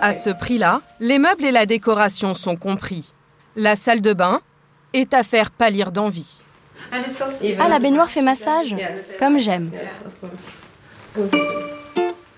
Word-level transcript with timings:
À 0.00 0.12
ce 0.12 0.30
prix-là, 0.30 0.80
les 1.00 1.18
meubles 1.18 1.44
et 1.44 1.50
la 1.50 1.66
décoration 1.66 2.34
sont 2.34 2.56
compris. 2.56 3.14
La 3.56 3.76
salle 3.76 4.00
de 4.00 4.12
bain 4.12 4.40
est 4.92 5.12
à 5.14 5.22
faire 5.22 5.50
pâlir 5.50 5.92
d'envie. 5.92 6.38
Ah, 6.92 7.68
la 7.68 7.78
baignoire 7.78 8.08
fait 8.08 8.22
massage 8.22 8.74
Comme 9.18 9.38
j'aime. 9.38 9.70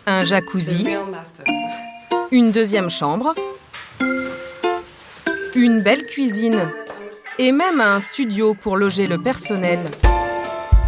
Un 0.06 0.24
jacuzzi, 0.24 0.86
une 2.30 2.50
deuxième 2.50 2.91
chambre, 2.91 3.34
une 5.55 5.83
belle 5.83 6.06
cuisine 6.06 6.61
et 7.38 7.52
même 7.52 7.80
un 7.80 8.00
studio 8.00 8.55
pour 8.55 8.77
loger 8.77 9.06
le 9.06 9.19
personnel. 9.19 9.80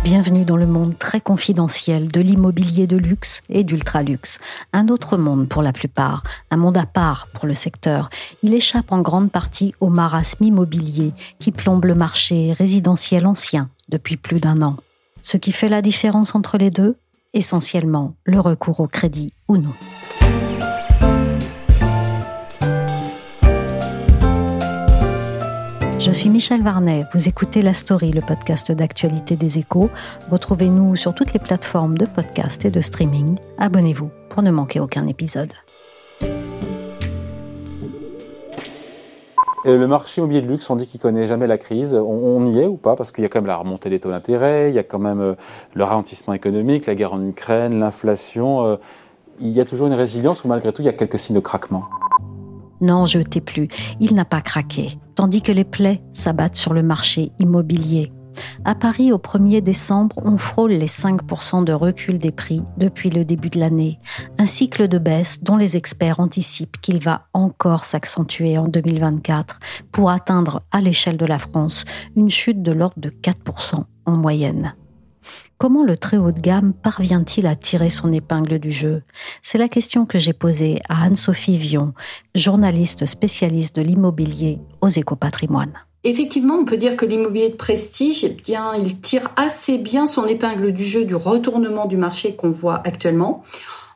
Bienvenue 0.05 0.45
dans 0.45 0.57
le 0.57 0.67
monde 0.67 0.99
très 0.99 1.21
confidentiel 1.21 2.09
de 2.09 2.21
l'immobilier 2.21 2.89
de 2.89 2.97
luxe 2.97 3.41
et 3.49 3.63
d'ultra-luxe. 3.63 4.41
Un 4.73 4.89
autre 4.89 5.17
monde 5.17 5.49
pour 5.49 5.63
la 5.63 5.73
plupart, 5.73 6.25
un 6.51 6.57
monde 6.57 6.77
à 6.77 6.87
part 6.87 7.29
pour 7.33 7.47
le 7.47 7.55
secteur. 7.55 8.09
Il 8.43 8.53
échappe 8.53 8.91
en 8.91 9.01
grande 9.01 9.31
partie 9.31 9.75
au 9.79 9.89
marasme 9.89 10.43
immobilier 10.43 11.13
qui 11.39 11.53
plombe 11.53 11.85
le 11.85 11.95
marché 11.95 12.53
résidentiel 12.53 13.27
ancien 13.27 13.71
depuis 13.91 14.17
plus 14.17 14.41
d'un 14.41 14.61
an. 14.61 14.77
Ce 15.23 15.37
qui 15.37 15.53
fait 15.53 15.69
la 15.69 15.83
différence 15.83 16.35
entre 16.35 16.59
les 16.59 16.71
deux 16.71 16.97
Essentiellement 17.35 18.15
le 18.25 18.41
recours 18.41 18.81
au 18.81 18.87
crédit 18.87 19.33
ou 19.49 19.57
non. 19.57 19.73
Je 26.05 26.11
suis 26.11 26.29
Michel 26.29 26.65
Varnet, 26.65 27.05
vous 27.15 27.29
écoutez 27.29 27.63
La 27.63 27.75
Story, 27.75 28.11
le 28.11 28.23
podcast 28.23 28.73
d'actualité 28.73 29.37
des 29.37 29.61
échos. 29.61 29.89
Retrouvez-nous 30.33 30.97
sur 30.97 31.15
toutes 31.15 31.33
les 31.33 31.39
plateformes 31.39 31.97
de 31.97 32.07
podcast 32.07 32.65
et 32.65 32.73
de 32.73 32.81
streaming. 32.81 33.39
Abonnez-vous 33.59 34.11
pour 34.29 34.43
ne 34.43 34.51
manquer 34.51 34.81
aucun 34.81 35.07
épisode. 35.07 35.53
le 39.65 39.87
marché 39.87 40.21
immobilier 40.21 40.43
de 40.43 40.49
luxe, 40.49 40.69
on 40.71 40.75
dit 40.75 40.89
qu'il 40.89 40.99
connaît 40.99 41.29
jamais 41.29 41.47
la 41.47 41.57
crise. 41.57 41.95
On, 41.95 42.45
y 42.47 42.59
est 42.59 42.67
ou 42.67 42.77
pas? 42.77 42.97
Parce 42.97 43.13
qu'il 43.13 43.23
y 43.23 43.25
a 43.25 43.29
quand 43.29 43.39
même 43.39 43.47
la 43.47 43.57
remontée 43.57 43.89
des 43.89 44.01
taux 44.01 44.11
d'intérêt, 44.11 44.71
il 44.71 44.75
y 44.75 44.81
a 44.81 44.83
quand 44.83 44.99
même 44.99 45.21
euh, 45.21 45.35
le 45.73 45.85
ralentissement 45.85 46.35
économique, 46.35 46.87
la 46.87 46.97
guerre 46.97 47.13
en 47.13 47.25
Ukraine, 47.25 47.79
l'inflation. 47.79 48.67
Euh, 48.67 48.77
il 49.39 49.51
y 49.51 49.61
a 49.61 49.65
toujours 49.65 49.87
une 49.87 49.95
résilience 49.95 50.43
ou 50.43 50.49
malgré 50.49 50.73
tout 50.73 50.83
il 50.83 50.87
y 50.87 50.89
a 50.89 50.95
quelques 50.95 51.21
signes 51.21 51.37
de 51.37 51.41
craquement? 51.41 51.85
Non, 52.81 53.07
je 53.07 53.21
t'ai 53.21 53.41
plus, 53.41 53.69
il 54.01 54.17
n'a 54.17 54.25
pas 54.25 54.41
craqué, 54.41 54.99
tandis 55.15 55.43
que 55.43 55.53
les 55.53 55.65
plaies 55.65 56.03
s'abattent 56.13 56.57
sur 56.57 56.75
le 56.75 56.83
marché 56.83 57.33
immobilier. 57.39 58.13
À 58.65 58.75
Paris, 58.75 59.13
au 59.13 59.19
1er 59.19 59.61
décembre, 59.61 60.17
on 60.25 60.39
frôle 60.39 60.73
les 60.73 60.87
5% 60.87 61.65
de 61.65 61.73
recul 61.73 62.19
des 62.19 62.33
prix 62.33 62.63
depuis 62.79 63.11
le 63.11 63.25
début 63.25 63.51
de 63.51 63.59
l'année, 63.59 63.99
un 64.39 64.47
cycle 64.47 64.89
de 64.89 64.99
baisse 64.99 65.43
dont 65.43 65.57
les 65.57 65.77
experts 65.77 66.21
anticipent 66.21 66.81
qu'il 66.81 66.99
va 66.99 67.27
encore 67.33 67.85
s'accentuer 67.85 68.59
en 68.59 68.69
2024 68.69 69.59
pour 69.91 70.11
atteindre 70.11 70.63
à 70.71 70.81
l'échelle 70.81 71.17
de 71.17 71.27
la 71.27 71.39
France 71.39 71.85
une 72.17 72.31
chute 72.31 72.63
de 72.63 72.73
l'ordre 72.73 72.99
de 72.99 73.11
4% 73.11 73.85
en 74.07 74.17
moyenne. 74.17 74.75
Comment 75.59 75.85
le 75.85 75.97
très 75.97 76.17
haut 76.17 76.33
de 76.33 76.41
gamme 76.41 76.73
parvient-il 76.73 77.47
à 77.47 77.55
tirer 77.55 77.91
son 77.91 78.13
épingle 78.13 78.59
du 78.59 78.73
jeu? 78.73 79.03
C'est 79.43 79.59
la 79.59 79.69
question 79.69 80.07
que 80.07 80.19
j'ai 80.19 80.33
posée 80.33 80.81
à 80.89 81.05
Anne-Sophie 81.05 81.59
Vion, 81.59 81.95
journaliste 82.35 83.07
spécialiste 83.07 83.77
de 83.77 83.83
l'immobilier 83.83 84.59
aux 84.81 84.89
éco-patrimoine. 84.89 85.73
Effectivement, 86.05 86.55
on 86.55 86.65
peut 86.65 86.77
dire 86.77 86.97
que 86.97 87.07
l'immobilier 87.07 87.51
de 87.51 87.55
prestige, 87.55 88.25
eh 88.25 88.31
bien, 88.31 88.75
il 88.75 88.99
tire 89.01 89.31
assez 89.37 89.79
bien 89.79 90.09
son 90.09 90.27
épingle 90.27 90.73
du 90.73 90.85
jeu 90.85 91.05
du 91.05 91.15
retournement 91.15 91.87
du 91.87 91.97
marché 91.97 92.35
qu'on 92.35 92.51
voit 92.51 92.83
actuellement. 92.85 93.45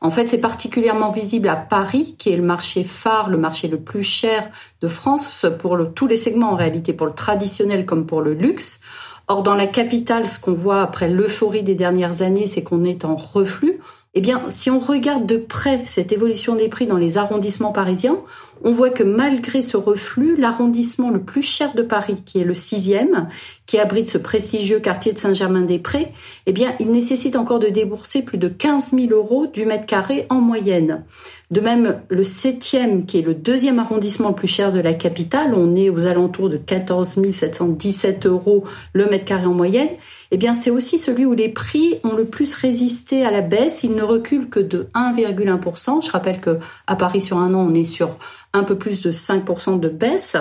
En 0.00 0.10
fait, 0.10 0.28
c'est 0.28 0.40
particulièrement 0.40 1.10
visible 1.10 1.48
à 1.48 1.56
Paris, 1.56 2.14
qui 2.16 2.30
est 2.30 2.36
le 2.36 2.42
marché 2.42 2.84
phare, 2.84 3.28
le 3.28 3.38
marché 3.38 3.66
le 3.66 3.80
plus 3.80 4.04
cher 4.04 4.48
de 4.80 4.88
France 4.88 5.46
pour 5.58 5.78
tous 5.94 6.06
les 6.06 6.16
segments 6.16 6.52
en 6.52 6.54
réalité, 6.56 6.92
pour 6.92 7.06
le 7.06 7.12
traditionnel 7.12 7.86
comme 7.86 8.06
pour 8.06 8.20
le 8.20 8.34
luxe. 8.34 8.80
Or, 9.28 9.42
dans 9.42 9.54
la 9.54 9.66
capitale, 9.66 10.26
ce 10.26 10.38
qu'on 10.38 10.54
voit 10.54 10.80
après 10.80 11.08
l'euphorie 11.08 11.64
des 11.64 11.74
dernières 11.74 12.22
années, 12.22 12.46
c'est 12.46 12.62
qu'on 12.62 12.84
est 12.84 13.04
en 13.04 13.16
reflux. 13.16 13.80
Eh 14.14 14.20
bien, 14.20 14.40
si 14.48 14.70
on 14.70 14.78
regarde 14.78 15.26
de 15.26 15.36
près 15.36 15.82
cette 15.84 16.12
évolution 16.12 16.54
des 16.54 16.68
prix 16.68 16.86
dans 16.86 16.96
les 16.96 17.18
arrondissements 17.18 17.72
parisiens, 17.72 18.18
on 18.64 18.72
voit 18.72 18.90
que 18.90 19.02
malgré 19.02 19.62
ce 19.62 19.76
reflux, 19.76 20.36
l'arrondissement 20.36 21.10
le 21.10 21.20
plus 21.20 21.42
cher 21.42 21.74
de 21.74 21.82
Paris, 21.82 22.22
qui 22.24 22.40
est 22.40 22.44
le 22.44 22.54
sixième, 22.54 23.28
qui 23.66 23.78
abrite 23.78 24.08
ce 24.08 24.18
prestigieux 24.18 24.80
quartier 24.80 25.12
de 25.12 25.18
Saint-Germain-des-Prés, 25.18 26.08
eh 26.46 26.52
bien, 26.52 26.74
il 26.80 26.90
nécessite 26.90 27.36
encore 27.36 27.58
de 27.58 27.68
débourser 27.68 28.22
plus 28.22 28.38
de 28.38 28.48
15 28.48 28.92
000 28.92 29.12
euros 29.12 29.46
du 29.46 29.66
mètre 29.66 29.86
carré 29.86 30.26
en 30.30 30.40
moyenne. 30.40 31.04
De 31.50 31.60
même, 31.60 32.00
le 32.08 32.24
septième, 32.24 33.06
qui 33.06 33.18
est 33.18 33.22
le 33.22 33.34
deuxième 33.34 33.78
arrondissement 33.78 34.30
le 34.30 34.34
plus 34.34 34.48
cher 34.48 34.72
de 34.72 34.80
la 34.80 34.94
capitale, 34.94 35.54
on 35.54 35.76
est 35.76 35.90
aux 35.90 36.06
alentours 36.06 36.50
de 36.50 36.56
14 36.56 37.20
717 37.30 38.26
euros 38.26 38.64
le 38.92 39.06
mètre 39.06 39.24
carré 39.24 39.46
en 39.46 39.54
moyenne, 39.54 39.90
eh 40.32 40.38
bien, 40.38 40.54
c'est 40.54 40.70
aussi 40.70 40.98
celui 40.98 41.24
où 41.24 41.34
les 41.34 41.48
prix 41.48 42.00
ont 42.02 42.14
le 42.14 42.24
plus 42.24 42.52
résisté 42.54 43.24
à 43.24 43.30
la 43.30 43.42
baisse. 43.42 43.84
Ils 43.84 43.94
ne 43.94 44.02
reculent 44.02 44.48
que 44.48 44.58
de 44.58 44.88
1,1%. 44.94 46.04
Je 46.04 46.10
rappelle 46.10 46.40
que 46.40 46.58
à 46.86 46.96
Paris, 46.96 47.20
sur 47.20 47.38
un 47.38 47.54
an, 47.54 47.64
on 47.70 47.74
est 47.74 47.84
sur 47.84 48.16
un 48.56 48.64
peu 48.64 48.76
plus 48.76 49.02
de 49.02 49.10
5% 49.10 49.78
de 49.78 49.88
baisse. 49.88 50.36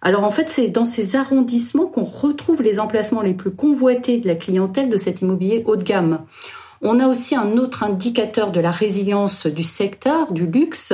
Alors 0.00 0.24
en 0.24 0.30
fait, 0.30 0.48
c'est 0.48 0.68
dans 0.68 0.84
ces 0.84 1.16
arrondissements 1.16 1.86
qu'on 1.86 2.04
retrouve 2.04 2.62
les 2.62 2.78
emplacements 2.80 3.22
les 3.22 3.34
plus 3.34 3.50
convoités 3.50 4.18
de 4.18 4.26
la 4.26 4.36
clientèle 4.36 4.88
de 4.88 4.96
cet 4.96 5.22
immobilier 5.22 5.64
haut 5.66 5.76
de 5.76 5.82
gamme. 5.82 6.20
On 6.80 7.00
a 7.00 7.08
aussi 7.08 7.34
un 7.34 7.56
autre 7.56 7.82
indicateur 7.82 8.52
de 8.52 8.60
la 8.60 8.70
résilience 8.70 9.46
du 9.46 9.64
secteur 9.64 10.32
du 10.32 10.46
luxe. 10.46 10.92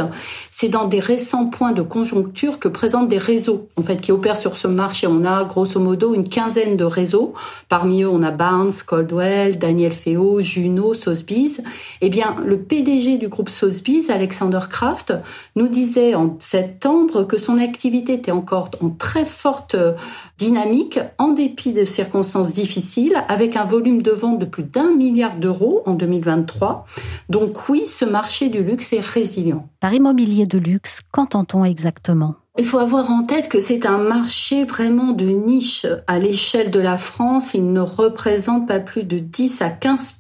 C'est 0.51 0.71
dans 0.71 0.87
des 0.87 1.01
récents 1.01 1.47
points 1.47 1.73
de 1.73 1.83
conjoncture 1.83 2.59
que 2.59 2.69
présentent 2.69 3.09
des 3.09 3.19
réseaux, 3.19 3.69
en 3.77 3.83
fait, 3.83 4.01
qui 4.01 4.11
opèrent 4.11 4.39
sur 4.39 4.57
ce 4.57 4.67
marché. 4.67 5.07
On 5.07 5.25
a 5.27 5.45
grosso 5.45 5.79
modo 5.81 6.15
une 6.15 6.27
quinzaine 6.27 6.79
de 6.79 6.85
réseaux. 6.85 7.35
Parmi 7.69 8.03
eux, 8.03 8.09
on 8.09 8.23
a 8.23 8.31
Barnes, 8.31 8.73
Coldwell, 8.87 9.59
Daniel 9.59 9.93
Feo, 9.93 10.41
Juno, 10.41 10.95
Sotheby's. 10.95 11.61
Eh 12.01 12.09
bien, 12.09 12.35
le 12.45 12.59
PDG 12.59 13.19
du 13.19 13.29
groupe 13.29 13.51
Sotheby's, 13.51 14.09
Alexander 14.09 14.61
Kraft, 14.71 15.13
nous 15.55 15.69
disait 15.69 16.15
en 16.15 16.37
septembre 16.39 17.25
que 17.25 17.37
son 17.37 17.59
activité 17.59 18.15
était 18.15 18.33
encore 18.33 18.71
en 18.81 18.89
très 18.89 19.27
forte 19.27 19.77
dynamique, 20.39 20.99
en 21.19 21.29
dépit 21.29 21.73
de 21.73 21.85
circonstances 21.85 22.53
difficiles, 22.55 23.23
avec 23.29 23.57
un 23.57 23.67
volume 23.67 24.01
de 24.01 24.13
vente 24.13 24.39
de 24.39 24.47
plus 24.47 24.63
d'un 24.63 24.91
milliard 24.91 25.37
d'euros 25.37 25.74
en 25.87 25.95
2023. 25.95 26.85
Donc 27.29 27.69
oui, 27.69 27.87
ce 27.87 28.05
marché 28.05 28.49
du 28.49 28.63
luxe 28.63 28.93
est 28.93 29.05
résilient. 29.05 29.69
Par 29.81 29.93
immobilier 29.93 30.47
de 30.47 30.59
luxe, 30.59 31.03
qu'entend-on 31.11 31.65
exactement? 31.65 32.37
Il 32.57 32.67
faut 32.67 32.79
avoir 32.79 33.11
en 33.11 33.25
tête 33.25 33.49
que 33.49 33.59
c'est 33.59 33.85
un 33.85 33.99
marché 33.99 34.65
vraiment 34.65 35.11
de 35.11 35.27
niche. 35.27 35.87
À 36.07 36.21
l'échelle 36.21 36.71
de 36.71 36.79
la 36.79 36.97
France, 36.97 37.53
il 37.55 37.73
ne 37.73 37.81
représente 37.81 38.69
pas 38.69 38.79
plus 38.79 39.03
de 39.03 39.19
10 39.19 39.61
à 39.61 39.71
15 39.71 40.19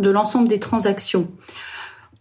de 0.00 0.10
l'ensemble 0.10 0.48
des 0.48 0.58
transactions. 0.58 1.28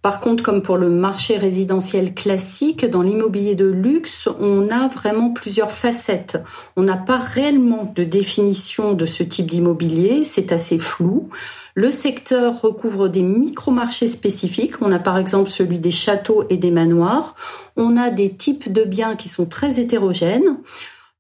Par 0.04 0.20
contre, 0.20 0.44
comme 0.44 0.62
pour 0.62 0.78
le 0.78 0.90
marché 0.90 1.38
résidentiel 1.38 2.14
classique, 2.14 2.86
dans 2.86 3.02
l'immobilier 3.02 3.56
de 3.56 3.66
luxe, 3.66 4.30
on 4.40 4.70
a 4.70 4.88
vraiment 4.88 5.32
plusieurs 5.32 5.72
facettes. 5.72 6.38
On 6.76 6.84
n'a 6.84 6.96
pas 6.96 7.18
réellement 7.18 7.92
de 7.96 8.04
définition 8.04 8.94
de 8.94 9.06
ce 9.06 9.24
type 9.24 9.48
d'immobilier, 9.48 10.24
c'est 10.24 10.52
assez 10.52 10.78
flou. 10.78 11.30
Le 11.80 11.92
secteur 11.92 12.60
recouvre 12.60 13.08
des 13.08 13.22
micro-marchés 13.22 14.08
spécifiques. 14.08 14.82
On 14.82 14.92
a 14.92 14.98
par 14.98 15.20
exemple 15.20 15.48
celui 15.48 15.80
des 15.80 15.92
châteaux 15.92 16.44
et 16.50 16.58
des 16.58 16.72
manoirs. 16.72 17.36
On 17.76 17.98
a 17.98 18.10
des 18.10 18.34
types 18.34 18.74
de 18.74 18.84
biens 18.84 19.16
qui 19.16 19.30
sont 19.30 19.46
très 19.46 19.80
hétérogènes. 19.80 20.58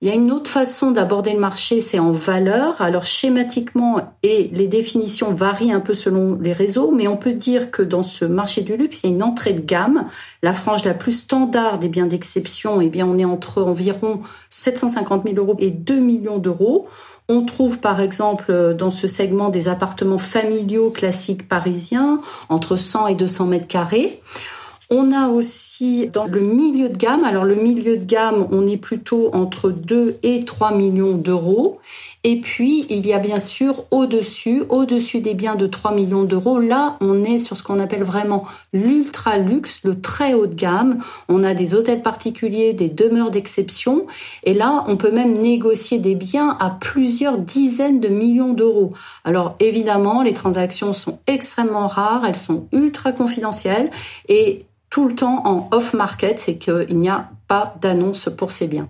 Il 0.01 0.07
y 0.07 0.11
a 0.11 0.15
une 0.15 0.31
autre 0.31 0.49
façon 0.49 0.89
d'aborder 0.89 1.33
le 1.33 1.39
marché, 1.39 1.79
c'est 1.79 1.99
en 1.99 2.11
valeur. 2.11 2.81
Alors 2.81 3.03
schématiquement, 3.03 4.15
et 4.23 4.49
les 4.51 4.67
définitions 4.67 5.31
varient 5.31 5.73
un 5.73 5.79
peu 5.79 5.93
selon 5.93 6.39
les 6.41 6.53
réseaux, 6.53 6.89
mais 6.91 7.07
on 7.07 7.17
peut 7.17 7.33
dire 7.33 7.69
que 7.69 7.83
dans 7.83 8.03
ce 8.03 8.25
marché 8.25 8.61
du 8.61 8.77
luxe, 8.77 9.01
il 9.03 9.11
y 9.11 9.13
a 9.13 9.15
une 9.15 9.21
entrée 9.23 9.53
de 9.53 9.61
gamme. 9.61 10.07
La 10.41 10.53
frange 10.53 10.85
la 10.85 10.95
plus 10.95 11.13
standard 11.13 11.77
des 11.77 11.89
biens 11.89 12.07
d'exception, 12.07 12.81
eh 12.81 12.89
bien, 12.89 13.05
on 13.05 13.19
est 13.19 13.25
entre 13.25 13.61
environ 13.61 14.21
750 14.49 15.23
000 15.23 15.35
euros 15.35 15.55
et 15.59 15.69
2 15.69 15.99
millions 15.99 16.39
d'euros. 16.39 16.87
On 17.29 17.43
trouve 17.43 17.79
par 17.79 17.99
exemple 17.99 18.73
dans 18.77 18.91
ce 18.91 19.07
segment 19.07 19.49
des 19.49 19.67
appartements 19.67 20.17
familiaux 20.17 20.89
classiques 20.89 21.47
parisiens 21.47 22.21
entre 22.47 22.77
100 22.77 23.07
et 23.07 23.15
200 23.15 23.47
mètres 23.47 23.67
carrés. 23.67 24.21
On 24.89 25.11
a 25.11 25.27
aussi 25.27 26.07
dans 26.07 26.25
le 26.25 26.39
milieu 26.39 26.87
de 26.87 26.97
gamme, 26.97 27.25
alors 27.25 27.43
le 27.43 27.55
milieu 27.55 27.97
de 27.97 28.05
gamme, 28.05 28.47
on 28.51 28.65
est 28.65 28.77
plutôt 28.77 29.29
entre 29.35 29.69
2 29.69 30.17
et 30.23 30.45
3 30.45 30.73
millions 30.73 31.11
d'euros. 31.11 31.79
Et 32.29 32.41
puis, 32.41 32.85
il 32.89 33.07
y 33.07 33.13
a 33.13 33.19
bien 33.19 33.39
sûr 33.39 33.85
au-dessus, 33.89 34.63
au-dessus 34.67 35.21
des 35.21 35.33
biens 35.33 35.55
de 35.55 35.65
3 35.65 35.93
millions 35.93 36.25
d'euros, 36.25 36.59
là, 36.59 36.97
on 36.99 37.23
est 37.23 37.39
sur 37.39 37.55
ce 37.55 37.63
qu'on 37.63 37.79
appelle 37.79 38.03
vraiment 38.03 38.43
l'ultra 38.73 39.37
luxe, 39.37 39.85
le 39.85 40.01
très 40.01 40.33
haut 40.33 40.45
de 40.45 40.53
gamme. 40.53 40.99
On 41.29 41.41
a 41.41 41.53
des 41.53 41.73
hôtels 41.73 42.01
particuliers, 42.01 42.73
des 42.73 42.89
demeures 42.89 43.31
d'exception. 43.31 44.07
Et 44.43 44.53
là, 44.53 44.83
on 44.89 44.97
peut 44.97 45.09
même 45.09 45.37
négocier 45.37 45.99
des 45.99 46.15
biens 46.15 46.57
à 46.59 46.69
plusieurs 46.69 47.37
dizaines 47.37 48.01
de 48.01 48.09
millions 48.09 48.51
d'euros. 48.51 48.91
Alors, 49.23 49.55
évidemment, 49.61 50.21
les 50.21 50.33
transactions 50.33 50.91
sont 50.91 51.19
extrêmement 51.27 51.87
rares, 51.87 52.25
elles 52.27 52.35
sont 52.35 52.67
ultra 52.73 53.13
confidentielles 53.13 53.89
et 54.27 54.65
tout 54.89 55.07
le 55.07 55.15
temps 55.15 55.43
en 55.45 55.69
off-market, 55.71 56.39
c'est 56.39 56.57
qu'il 56.57 56.99
n'y 56.99 57.07
a 57.07 57.29
pas 57.47 57.75
d'annonce 57.79 58.27
pour 58.37 58.51
ces 58.51 58.67
biens. 58.67 58.89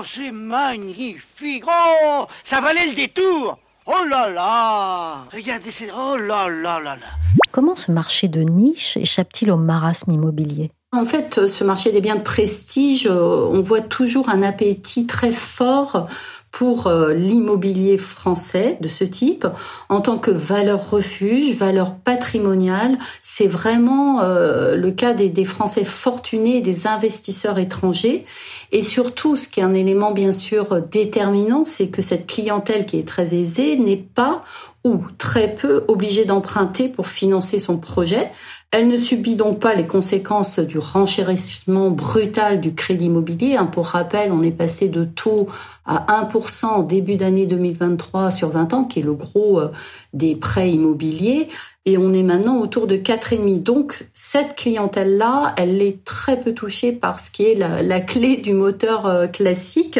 Oh, 0.00 0.04
c'est 0.06 0.32
magnifique. 0.32 1.64
Oh, 1.66 2.24
ça 2.42 2.60
valait 2.62 2.88
le 2.88 2.94
détour. 2.94 3.58
Oh 3.84 4.04
là 4.08 4.30
là. 4.30 5.26
Regardez, 5.30 5.70
c'est... 5.70 5.90
Oh 5.92 6.16
là 6.16 6.48
là 6.48 6.80
là 6.80 6.96
là. 6.96 7.06
Comment 7.52 7.74
ce 7.74 7.92
marché 7.92 8.26
de 8.26 8.40
niche 8.40 8.96
échappe-t-il 8.96 9.50
au 9.50 9.58
marasme 9.58 10.12
immobilier? 10.12 10.70
En 10.92 11.04
fait, 11.04 11.46
ce 11.48 11.64
marché 11.64 11.92
des 11.92 12.00
biens 12.00 12.16
de 12.16 12.22
prestige, 12.22 13.06
euh, 13.06 13.50
on 13.52 13.60
voit 13.60 13.82
toujours 13.82 14.30
un 14.30 14.42
appétit 14.42 15.06
très 15.06 15.32
fort 15.32 16.08
pour 16.50 16.88
euh, 16.88 17.12
l'immobilier 17.12 17.96
français 17.96 18.76
de 18.80 18.88
ce 18.88 19.04
type 19.04 19.46
en 19.88 20.00
tant 20.00 20.18
que 20.18 20.30
valeur 20.30 20.90
refuge, 20.90 21.54
valeur 21.56 21.94
patrimoniale. 21.94 22.98
C'est 23.22 23.46
vraiment 23.46 24.20
euh, 24.20 24.76
le 24.76 24.90
cas 24.90 25.12
des, 25.12 25.28
des, 25.28 25.44
Français 25.44 25.84
fortunés 25.84 26.60
des 26.60 26.86
investisseurs 26.86 27.58
étrangers. 27.58 28.24
Et 28.72 28.82
surtout, 28.82 29.36
ce 29.36 29.48
qui 29.48 29.60
est 29.60 29.64
un 29.64 29.74
élément 29.74 30.10
bien 30.10 30.32
sûr 30.32 30.82
déterminant, 30.82 31.64
c'est 31.64 31.88
que 31.88 32.02
cette 32.02 32.26
clientèle 32.26 32.86
qui 32.86 32.98
est 32.98 33.06
très 33.06 33.34
aisée 33.34 33.76
n'est 33.76 33.96
pas 33.96 34.42
ou 34.84 35.02
très 35.18 35.54
peu 35.54 35.84
obligée 35.88 36.24
d'emprunter 36.24 36.88
pour 36.88 37.06
financer 37.06 37.58
son 37.58 37.76
projet. 37.76 38.30
Elle 38.72 38.86
ne 38.86 38.98
subit 38.98 39.34
donc 39.34 39.58
pas 39.58 39.74
les 39.74 39.86
conséquences 39.86 40.60
du 40.60 40.78
renchérissement 40.78 41.90
brutal 41.90 42.60
du 42.60 42.72
crédit 42.72 43.06
immobilier. 43.06 43.56
Hein, 43.56 43.66
pour 43.66 43.86
rappel, 43.86 44.30
on 44.30 44.42
est 44.42 44.52
passé 44.52 44.88
de 44.88 45.04
taux 45.04 45.48
à 45.84 46.06
1% 46.24 46.66
en 46.66 46.82
début 46.82 47.16
d'année 47.16 47.46
2023 47.46 48.30
sur 48.30 48.50
20 48.50 48.72
ans, 48.72 48.84
qui 48.84 49.00
est 49.00 49.02
le 49.02 49.14
gros 49.14 49.58
euh, 49.58 49.72
des 50.12 50.36
prêts 50.36 50.70
immobiliers, 50.70 51.48
et 51.84 51.98
on 51.98 52.12
est 52.12 52.22
maintenant 52.22 52.58
autour 52.60 52.86
de 52.86 52.94
4,5. 52.94 53.60
Donc 53.60 54.06
cette 54.14 54.54
clientèle-là, 54.54 55.52
elle 55.56 55.82
est 55.82 56.04
très 56.04 56.38
peu 56.38 56.54
touchée 56.54 56.92
par 56.92 57.18
ce 57.18 57.32
qui 57.32 57.46
est 57.46 57.56
la, 57.56 57.82
la 57.82 58.00
clé 58.00 58.36
du 58.36 58.52
moteur 58.52 59.06
euh, 59.06 59.26
classique. 59.26 59.98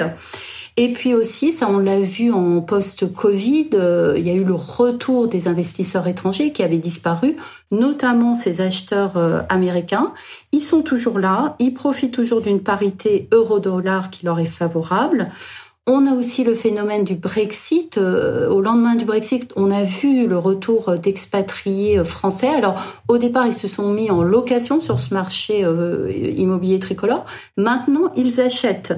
Et 0.76 0.92
puis 0.92 1.14
aussi, 1.14 1.52
ça 1.52 1.68
on 1.68 1.78
l'a 1.78 2.00
vu 2.00 2.32
en 2.32 2.60
post-Covid, 2.60 3.70
euh, 3.74 4.14
il 4.16 4.26
y 4.26 4.30
a 4.30 4.34
eu 4.34 4.44
le 4.44 4.54
retour 4.54 5.28
des 5.28 5.48
investisseurs 5.48 6.06
étrangers 6.06 6.52
qui 6.52 6.62
avaient 6.62 6.78
disparu, 6.78 7.36
notamment 7.70 8.34
ces 8.34 8.60
acheteurs 8.60 9.16
euh, 9.16 9.40
américains. 9.48 10.12
Ils 10.52 10.60
sont 10.60 10.82
toujours 10.82 11.18
là, 11.18 11.56
ils 11.58 11.74
profitent 11.74 12.14
toujours 12.14 12.40
d'une 12.40 12.62
parité 12.62 13.28
euro-dollar 13.32 14.10
qui 14.10 14.24
leur 14.24 14.38
est 14.38 14.44
favorable. 14.44 15.30
On 15.86 16.06
a 16.06 16.12
aussi 16.12 16.44
le 16.44 16.54
phénomène 16.54 17.04
du 17.04 17.14
Brexit. 17.14 17.96
Euh, 17.96 18.50
au 18.50 18.60
lendemain 18.60 18.96
du 18.96 19.06
Brexit, 19.06 19.50
on 19.56 19.70
a 19.70 19.82
vu 19.82 20.26
le 20.26 20.36
retour 20.36 20.98
d'expatriés 20.98 21.98
euh, 21.98 22.04
français. 22.04 22.48
Alors, 22.48 22.78
au 23.08 23.16
départ, 23.16 23.46
ils 23.46 23.54
se 23.54 23.66
sont 23.66 23.90
mis 23.90 24.10
en 24.10 24.22
location 24.22 24.80
sur 24.80 24.98
ce 24.98 25.14
marché 25.14 25.64
euh, 25.64 26.12
immobilier 26.36 26.78
tricolore. 26.80 27.24
Maintenant, 27.56 28.12
ils 28.14 28.42
achètent. 28.42 28.92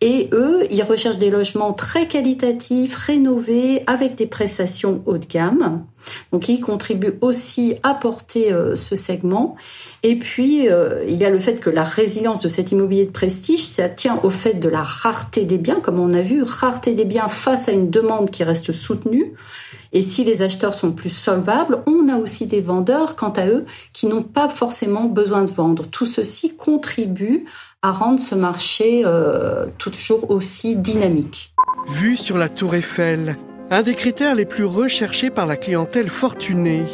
Et 0.00 0.30
eux, 0.32 0.60
ils 0.70 0.82
recherchent 0.84 1.18
des 1.18 1.30
logements 1.30 1.72
très 1.72 2.06
qualitatifs, 2.06 2.94
rénovés, 2.94 3.82
avec 3.88 4.14
des 4.14 4.26
prestations 4.26 5.02
haut 5.06 5.18
de 5.18 5.26
gamme. 5.26 5.84
Donc, 6.30 6.48
ils 6.48 6.60
contribuent 6.60 7.18
aussi 7.20 7.74
à 7.82 7.94
porter 7.94 8.54
ce 8.76 8.94
segment. 8.94 9.56
Et 10.04 10.16
puis, 10.16 10.68
il 11.08 11.14
y 11.14 11.24
a 11.24 11.30
le 11.30 11.40
fait 11.40 11.58
que 11.58 11.68
la 11.68 11.82
résilience 11.82 12.40
de 12.40 12.48
cet 12.48 12.70
immobilier 12.70 13.04
de 13.04 13.10
prestige, 13.10 13.66
ça 13.66 13.88
tient 13.88 14.20
au 14.22 14.30
fait 14.30 14.54
de 14.54 14.68
la 14.68 14.82
rareté 14.82 15.44
des 15.44 15.58
biens, 15.58 15.80
comme 15.82 15.98
on 15.98 16.14
a 16.14 16.22
vu, 16.22 16.27
rareté 16.42 16.94
des 16.94 17.04
biens 17.04 17.28
face 17.28 17.68
à 17.68 17.72
une 17.72 17.90
demande 17.90 18.30
qui 18.30 18.44
reste 18.44 18.72
soutenue. 18.72 19.32
Et 19.92 20.02
si 20.02 20.24
les 20.24 20.42
acheteurs 20.42 20.74
sont 20.74 20.92
plus 20.92 21.10
solvables, 21.10 21.78
on 21.86 22.08
a 22.08 22.16
aussi 22.16 22.46
des 22.46 22.60
vendeurs, 22.60 23.16
quant 23.16 23.30
à 23.30 23.46
eux, 23.46 23.64
qui 23.92 24.06
n'ont 24.06 24.22
pas 24.22 24.48
forcément 24.48 25.04
besoin 25.04 25.44
de 25.44 25.50
vendre. 25.50 25.86
Tout 25.86 26.06
ceci 26.06 26.54
contribue 26.56 27.44
à 27.82 27.92
rendre 27.92 28.20
ce 28.20 28.34
marché 28.34 29.02
euh, 29.04 29.66
toujours 29.78 30.30
aussi 30.30 30.76
dynamique. 30.76 31.54
Vue 31.88 32.16
sur 32.16 32.36
la 32.36 32.48
tour 32.48 32.74
Eiffel, 32.74 33.38
un 33.70 33.82
des 33.82 33.94
critères 33.94 34.34
les 34.34 34.44
plus 34.44 34.64
recherchés 34.64 35.30
par 35.30 35.46
la 35.46 35.56
clientèle 35.56 36.08
fortunée. 36.08 36.84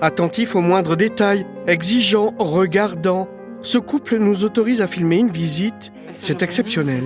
Attentif 0.00 0.54
aux 0.54 0.60
moindres 0.60 0.96
détails, 0.96 1.44
exigeant, 1.66 2.34
regardant, 2.38 3.28
ce 3.62 3.78
couple 3.78 4.18
nous 4.18 4.44
autorise 4.44 4.80
à 4.80 4.86
filmer 4.86 5.16
une 5.16 5.30
visite. 5.30 5.92
C'est 6.12 6.42
exceptionnel. 6.42 7.02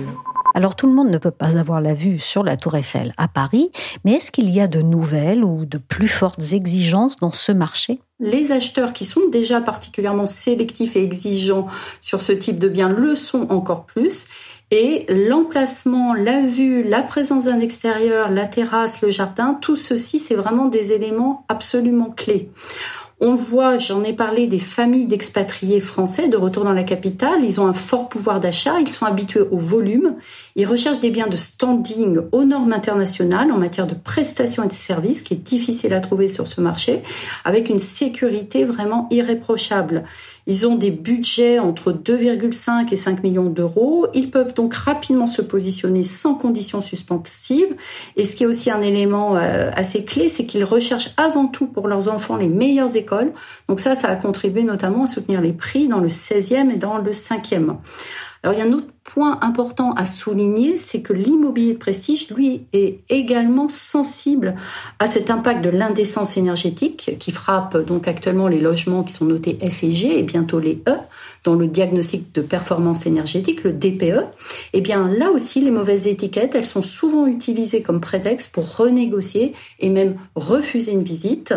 Alors 0.53 0.75
tout 0.75 0.87
le 0.87 0.93
monde 0.93 1.09
ne 1.09 1.17
peut 1.17 1.31
pas 1.31 1.57
avoir 1.57 1.81
la 1.81 1.93
vue 1.93 2.19
sur 2.19 2.43
la 2.43 2.57
tour 2.57 2.75
Eiffel 2.75 3.13
à 3.17 3.27
Paris, 3.27 3.71
mais 4.05 4.13
est-ce 4.13 4.31
qu'il 4.31 4.49
y 4.49 4.59
a 4.59 4.67
de 4.67 4.81
nouvelles 4.81 5.43
ou 5.43 5.65
de 5.65 5.77
plus 5.77 6.07
fortes 6.07 6.53
exigences 6.53 7.17
dans 7.17 7.31
ce 7.31 7.51
marché? 7.51 7.99
Les 8.19 8.51
acheteurs 8.51 8.93
qui 8.93 9.05
sont 9.05 9.27
déjà 9.31 9.61
particulièrement 9.61 10.27
sélectifs 10.27 10.95
et 10.95 11.03
exigeants 11.03 11.67
sur 12.01 12.21
ce 12.21 12.31
type 12.31 12.59
de 12.59 12.69
biens 12.69 12.89
le 12.89 13.15
sont 13.15 13.47
encore 13.49 13.85
plus. 13.85 14.27
Et 14.71 15.05
l'emplacement, 15.09 16.13
la 16.13 16.41
vue, 16.41 16.83
la 16.83 17.01
présence 17.01 17.45
d'un 17.45 17.59
extérieur, 17.59 18.31
la 18.31 18.45
terrasse, 18.45 19.01
le 19.01 19.11
jardin, 19.11 19.57
tout 19.61 19.75
ceci, 19.75 20.19
c'est 20.19 20.35
vraiment 20.35 20.65
des 20.65 20.93
éléments 20.93 21.45
absolument 21.47 22.09
clés. 22.09 22.49
On 23.25 23.35
voit, 23.35 23.77
j'en 23.77 24.03
ai 24.03 24.11
parlé 24.11 24.47
des 24.47 24.59
familles 24.59 25.05
d'expatriés 25.05 25.79
français 25.79 26.27
de 26.27 26.35
retour 26.35 26.65
dans 26.65 26.73
la 26.73 26.83
capitale. 26.83 27.45
Ils 27.45 27.61
ont 27.61 27.67
un 27.67 27.73
fort 27.73 28.09
pouvoir 28.09 28.41
d'achat, 28.41 28.81
ils 28.81 28.91
sont 28.91 29.05
habitués 29.05 29.39
au 29.49 29.57
volume, 29.57 30.15
ils 30.57 30.65
recherchent 30.65 30.99
des 30.99 31.09
biens 31.09 31.27
de 31.27 31.37
standing 31.37 32.19
aux 32.33 32.43
normes 32.43 32.73
internationales 32.73 33.49
en 33.49 33.57
matière 33.57 33.87
de 33.87 33.95
prestations 33.95 34.63
et 34.63 34.67
de 34.67 34.73
services, 34.73 35.21
qui 35.21 35.35
est 35.35 35.37
difficile 35.37 35.93
à 35.93 36.01
trouver 36.01 36.27
sur 36.27 36.49
ce 36.49 36.59
marché, 36.59 37.01
avec 37.45 37.69
une 37.69 37.79
sécurité 37.79 38.65
vraiment 38.65 39.07
irréprochable. 39.09 40.03
Ils 40.45 40.67
ont 40.67 40.75
des 40.75 40.91
budgets 40.91 41.59
entre 41.59 41.93
2,5 41.93 42.91
et 42.91 42.97
5 42.97 43.23
millions 43.23 43.49
d'euros. 43.49 44.07
Ils 44.13 44.29
peuvent 44.29 44.53
donc 44.53 44.73
rapidement 44.73 45.27
se 45.27 45.41
positionner 45.41 46.03
sans 46.03 46.35
conditions 46.35 46.81
suspensives. 46.81 47.73
Et 48.17 48.25
ce 48.25 48.35
qui 48.35 48.43
est 48.43 48.47
aussi 48.47 48.69
un 48.69 48.81
élément 48.81 49.37
euh, 49.37 49.71
assez 49.73 50.03
clé, 50.03 50.27
c'est 50.27 50.45
qu'ils 50.45 50.65
recherchent 50.65 51.11
avant 51.15 51.45
tout 51.45 51.67
pour 51.67 51.87
leurs 51.87 52.09
enfants 52.09 52.35
les 52.35 52.49
meilleures 52.49 52.93
écoles. 52.97 53.12
Donc 53.69 53.79
ça, 53.79 53.95
ça 53.95 54.09
a 54.09 54.15
contribué 54.15 54.63
notamment 54.63 55.03
à 55.03 55.07
soutenir 55.07 55.41
les 55.41 55.53
prix 55.53 55.87
dans 55.87 55.99
le 55.99 56.09
16e 56.09 56.71
et 56.71 56.77
dans 56.77 56.97
le 56.97 57.11
5e. 57.11 57.77
Alors 58.43 58.53
il 58.53 58.59
y 58.59 58.61
a 58.61 58.65
un 58.65 58.73
autre 58.73 58.87
point 59.05 59.39
important 59.41 59.93
à 59.93 60.05
souligner, 60.05 60.75
c'est 60.75 61.01
que 61.01 61.13
l'immobilier 61.13 61.73
de 61.73 61.77
prestige, 61.77 62.29
lui, 62.29 62.65
est 62.73 62.99
également 63.09 63.69
sensible 63.69 64.55
à 64.99 65.07
cet 65.07 65.29
impact 65.29 65.63
de 65.63 65.69
l'indécence 65.69 66.35
énergétique 66.35 67.15
qui 67.19 67.31
frappe 67.31 67.77
donc 67.77 68.07
actuellement 68.07 68.49
les 68.49 68.59
logements 68.59 69.03
qui 69.03 69.13
sont 69.13 69.25
notés 69.25 69.57
F 69.69 69.83
et 69.83 69.93
G 69.93 70.19
et 70.19 70.23
bientôt 70.23 70.59
les 70.59 70.81
E 70.89 70.95
dans 71.45 71.55
le 71.55 71.67
diagnostic 71.67 72.33
de 72.33 72.41
performance 72.41 73.05
énergétique, 73.05 73.63
le 73.63 73.71
DPE. 73.71 74.25
Eh 74.73 74.81
bien 74.81 75.07
là 75.09 75.31
aussi, 75.31 75.61
les 75.61 75.71
mauvaises 75.71 76.07
étiquettes, 76.07 76.55
elles 76.55 76.65
sont 76.65 76.81
souvent 76.81 77.27
utilisées 77.27 77.81
comme 77.81 78.01
prétexte 78.01 78.53
pour 78.53 78.75
renégocier 78.75 79.53
et 79.79 79.89
même 79.89 80.15
refuser 80.35 80.91
une 80.91 81.03
visite. 81.03 81.53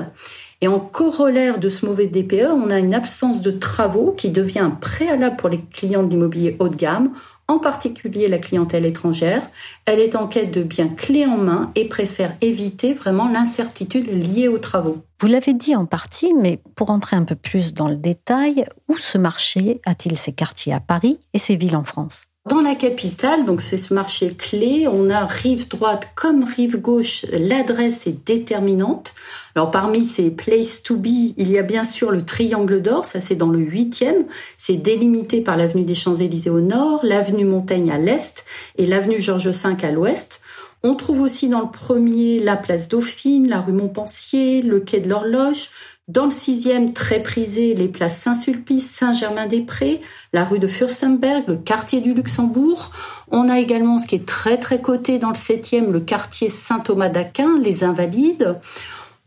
Et 0.63 0.69
en 0.69 0.81
corollaire 0.81 1.59
de 1.59 1.69
ce 1.69 1.85
mauvais 1.85 2.07
DPE, 2.07 2.49
on 2.51 2.71
a 2.71 2.79
une 2.79 2.95
absence 2.95 3.43
de 3.43 3.51
travaux 3.51 4.13
qui 4.17 4.31
devient 4.31 4.61
un 4.61 4.71
préalable 4.71 5.37
pour 5.37 5.51
les 5.51 5.61
clients 5.61 6.03
de 6.03 6.11
l'immobilier 6.11 6.57
haut 6.61 6.71
de 6.71 6.77
gamme, 6.77 7.13
en 7.49 7.59
particulier 7.59 8.27
la 8.27 8.39
clientèle 8.39 8.87
étrangère. 8.87 9.49
Elle 9.85 10.01
est 10.01 10.17
en 10.17 10.27
quête 10.27 10.53
de 10.53 10.63
biens 10.63 10.89
clés 10.89 11.27
en 11.27 11.37
main 11.37 11.71
et 11.75 11.87
préfère 11.87 12.37
éviter 12.41 12.95
vraiment 12.95 13.29
l'incertitude 13.29 14.09
liée 14.09 14.49
aux 14.49 14.59
travaux. 14.59 15.05
Vous 15.21 15.29
l'avez 15.29 15.53
dit 15.53 15.77
en 15.77 15.87
partie, 15.87 16.35
mais 16.35 16.59
pour 16.75 16.91
entrer 16.91 17.17
un 17.17 17.25
peu 17.25 17.37
plus 17.37 17.75
dans 17.75 17.89
le 17.89 17.97
détail, 17.97 18.65
où 18.89 18.99
ce 18.99 19.19
marché 19.19 19.81
a-t-il 19.85 20.17
ses 20.17 20.33
quartiers 20.33 20.73
à 20.73 20.81
Paris 20.81 21.19
et 21.35 21.39
ses 21.39 21.57
villes 21.57 21.77
en 21.77 21.85
France? 21.85 22.27
Dans 22.47 22.61
la 22.61 22.77
capitale, 22.77 23.45
donc 23.45 23.61
c'est 23.61 23.77
ce 23.77 23.93
marché 23.93 24.29
clé, 24.29 24.87
on 24.87 25.11
a 25.11 25.27
rive 25.27 25.69
droite 25.69 26.09
comme 26.15 26.45
rive 26.45 26.81
gauche, 26.81 27.27
l'adresse 27.33 28.07
est 28.07 28.25
déterminante. 28.25 29.15
Alors 29.57 29.73
parmi 29.73 30.05
ces 30.05 30.31
places 30.31 30.83
to 30.83 30.97
be, 30.97 31.35
il 31.37 31.51
y 31.51 31.59
a 31.59 31.63
bien 31.63 31.83
sûr 31.83 32.13
le 32.13 32.25
triangle 32.25 32.81
d'or, 32.81 33.05
ça 33.05 33.21
c'est 33.21 33.35
dans 33.35 33.49
le 33.49 33.59
huitième, 33.59 34.27
c'est 34.57 34.77
délimité 34.77 35.41
par 35.41 35.57
l'avenue 35.57 35.85
des 35.85 35.97
Champs-Élysées 35.97 36.51
au 36.51 36.61
nord, 36.61 37.01
l'avenue 37.03 37.45
Montaigne 37.45 37.91
à 37.91 37.99
l'est 37.99 38.45
et 38.79 38.87
l'avenue 38.87 39.21
Georges 39.21 39.49
V 39.49 39.77
à 39.83 39.91
l'ouest. 39.91 40.41
On 40.85 40.95
trouve 40.95 41.23
aussi 41.23 41.49
dans 41.49 41.63
le 41.63 41.71
premier 41.71 42.39
la 42.39 42.57
place 42.57 42.87
Dauphine, 42.87 43.49
la 43.49 43.61
rue 43.61 43.73
Montpensier, 43.73 44.63
le 44.63 44.79
quai 44.79 45.01
de 45.01 45.09
l'Horloge. 45.09 45.71
Dans 46.09 46.27
le 46.27 46.31
sixième, 46.31 46.93
très 46.93 47.21
prisé, 47.21 47.75
les 47.75 47.89
places 47.89 48.21
Saint-Sulpice, 48.21 48.89
Saint-Germain-des-Prés, 48.89 50.01
la 50.33 50.45
rue 50.45 50.61
de 50.61 50.69
Fürstenberg, 50.69 51.43
le 51.49 51.57
quartier 51.57 52.01
du 52.01 52.15
Luxembourg. 52.15 52.93
On 53.33 53.49
a 53.49 53.59
également 53.59 53.99
ce 53.99 54.07
qui 54.07 54.15
est 54.15 54.25
très 54.25 54.57
très 54.57 54.81
coté 54.81 55.19
dans 55.19 55.31
le 55.31 55.35
septième, 55.35 55.93
le 55.93 55.99
quartier 55.99 56.49
Saint-Thomas 56.49 57.09
d'Aquin, 57.09 57.59
les 57.61 57.83
Invalides. 57.83 58.57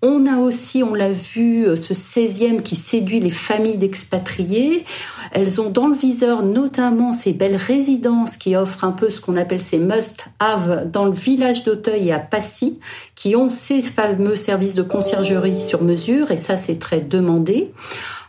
On 0.02 0.26
a 0.28 0.38
aussi, 0.38 0.82
on 0.82 0.94
l'a 0.94 1.12
vu, 1.12 1.68
euh, 1.68 1.76
ce 1.76 1.94
16e 1.94 2.62
qui 2.62 2.78
séduit 2.78 3.20
les 3.20 3.32
familles 3.32 3.78
d'expatriés. 3.78 4.86
Elles 5.34 5.60
ont 5.60 5.70
dans 5.70 5.90
le 5.90 5.96
viseur 5.96 6.42
notamment 6.42 7.12
ces 7.12 7.34
belles 7.34 7.58
résidences 7.58 8.38
qui 8.38 8.56
offrent 8.56 8.86
un 8.86 8.94
peu 8.94 9.10
ce 9.10 9.20
qu'on 9.20 9.36
appelle 9.36 9.60
ces 9.60 9.78
must-have 9.78 10.90
dans 10.90 11.04
le 11.04 11.12
village 11.12 11.66
d'Auteuil 11.66 12.08
et 12.08 12.14
à 12.14 12.20
Passy, 12.20 12.80
qui 13.16 13.36
ont 13.36 13.50
ces 13.50 13.82
fameux 13.82 14.38
services 14.38 14.76
de 14.76 14.84
conciergerie 14.84 15.60
sur 15.60 15.84
mesure, 15.84 16.32
et 16.32 16.38
ça 16.38 16.56
c'est 16.56 16.80
très 16.80 17.02
demandé. 17.02 17.74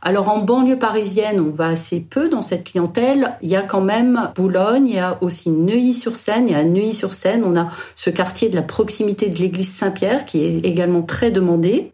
Alors 0.02 0.30
en 0.30 0.38
banlieue 0.38 0.78
parisienne, 0.78 1.40
on 1.40 1.50
va 1.50 1.68
assez 1.68 2.00
peu 2.00 2.30
dans 2.30 2.40
cette 2.40 2.64
clientèle. 2.64 3.36
Il 3.42 3.50
y 3.50 3.56
a 3.56 3.62
quand 3.62 3.82
même 3.82 4.30
Boulogne, 4.34 4.86
il 4.86 4.94
y 4.94 4.98
a 4.98 5.18
aussi 5.20 5.50
Neuilly-sur-Seine. 5.50 6.48
Et 6.48 6.54
à 6.54 6.64
Neuilly-sur-Seine, 6.64 7.44
on 7.44 7.54
a 7.54 7.68
ce 7.94 8.08
quartier 8.08 8.48
de 8.48 8.56
la 8.56 8.62
proximité 8.62 9.28
de 9.28 9.38
l'église 9.38 9.72
Saint-Pierre 9.72 10.24
qui 10.24 10.42
est 10.42 10.64
également 10.64 11.02
très 11.02 11.30
demandé. 11.30 11.92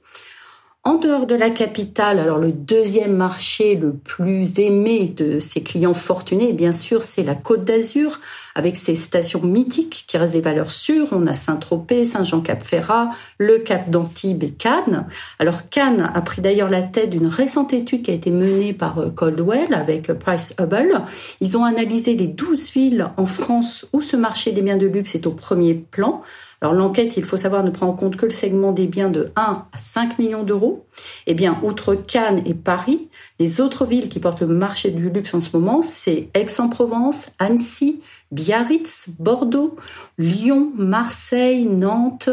En 0.86 0.98
dehors 0.98 1.26
de 1.26 1.34
la 1.34 1.50
capitale, 1.50 2.20
alors 2.20 2.38
le 2.38 2.52
deuxième 2.52 3.16
marché 3.16 3.74
le 3.74 3.92
plus 3.92 4.60
aimé 4.60 5.12
de 5.16 5.40
ces 5.40 5.60
clients 5.60 5.94
fortunés, 5.94 6.52
bien 6.52 6.70
sûr, 6.70 7.02
c'est 7.02 7.24
la 7.24 7.34
Côte 7.34 7.64
d'Azur, 7.64 8.20
avec 8.54 8.76
ses 8.76 8.94
stations 8.94 9.42
mythiques 9.42 10.04
qui 10.06 10.16
restent 10.16 10.34
des 10.34 10.40
valeurs 10.40 10.70
sûres. 10.70 11.08
On 11.10 11.26
a 11.26 11.34
Saint-Tropez, 11.34 12.06
Saint-Jean-Cap-Ferrat, 12.06 13.10
le 13.38 13.58
Cap 13.58 13.90
d'Antibes 13.90 14.44
et 14.44 14.52
Cannes. 14.52 15.08
Alors 15.40 15.68
Cannes 15.68 16.08
a 16.14 16.20
pris 16.20 16.40
d'ailleurs 16.40 16.70
la 16.70 16.82
tête 16.82 17.10
d'une 17.10 17.26
récente 17.26 17.72
étude 17.72 18.02
qui 18.02 18.12
a 18.12 18.14
été 18.14 18.30
menée 18.30 18.72
par 18.72 19.00
euh, 19.00 19.10
Coldwell 19.10 19.74
avec 19.74 20.08
euh, 20.08 20.14
Price 20.14 20.54
Hubble. 20.60 21.02
Ils 21.40 21.58
ont 21.58 21.64
analysé 21.64 22.14
les 22.14 22.28
12 22.28 22.70
villes 22.70 23.08
en 23.16 23.26
France 23.26 23.86
où 23.92 24.00
ce 24.00 24.16
marché 24.16 24.52
des 24.52 24.62
biens 24.62 24.76
de 24.76 24.86
luxe 24.86 25.16
est 25.16 25.26
au 25.26 25.32
premier 25.32 25.74
plan. 25.74 26.22
Alors 26.66 26.74
l'enquête, 26.74 27.16
il 27.16 27.24
faut 27.24 27.36
savoir, 27.36 27.62
ne 27.62 27.70
prend 27.70 27.86
en 27.86 27.92
compte 27.92 28.16
que 28.16 28.26
le 28.26 28.32
segment 28.32 28.72
des 28.72 28.88
biens 28.88 29.08
de 29.08 29.30
1 29.36 29.66
à 29.72 29.78
5 29.78 30.18
millions 30.18 30.42
d'euros. 30.42 30.84
Eh 31.28 31.34
bien, 31.34 31.60
outre 31.62 31.94
Cannes 31.94 32.42
et 32.44 32.54
Paris, 32.54 33.08
les 33.38 33.60
autres 33.60 33.86
villes 33.86 34.08
qui 34.08 34.18
portent 34.18 34.40
le 34.40 34.48
marché 34.48 34.90
du 34.90 35.08
luxe 35.08 35.32
en 35.32 35.40
ce 35.40 35.56
moment, 35.56 35.80
c'est 35.80 36.28
Aix-en-Provence, 36.34 37.30
Annecy, 37.38 38.00
Biarritz, 38.32 39.10
Bordeaux, 39.20 39.76
Lyon, 40.18 40.72
Marseille, 40.74 41.66
Nantes, 41.66 42.30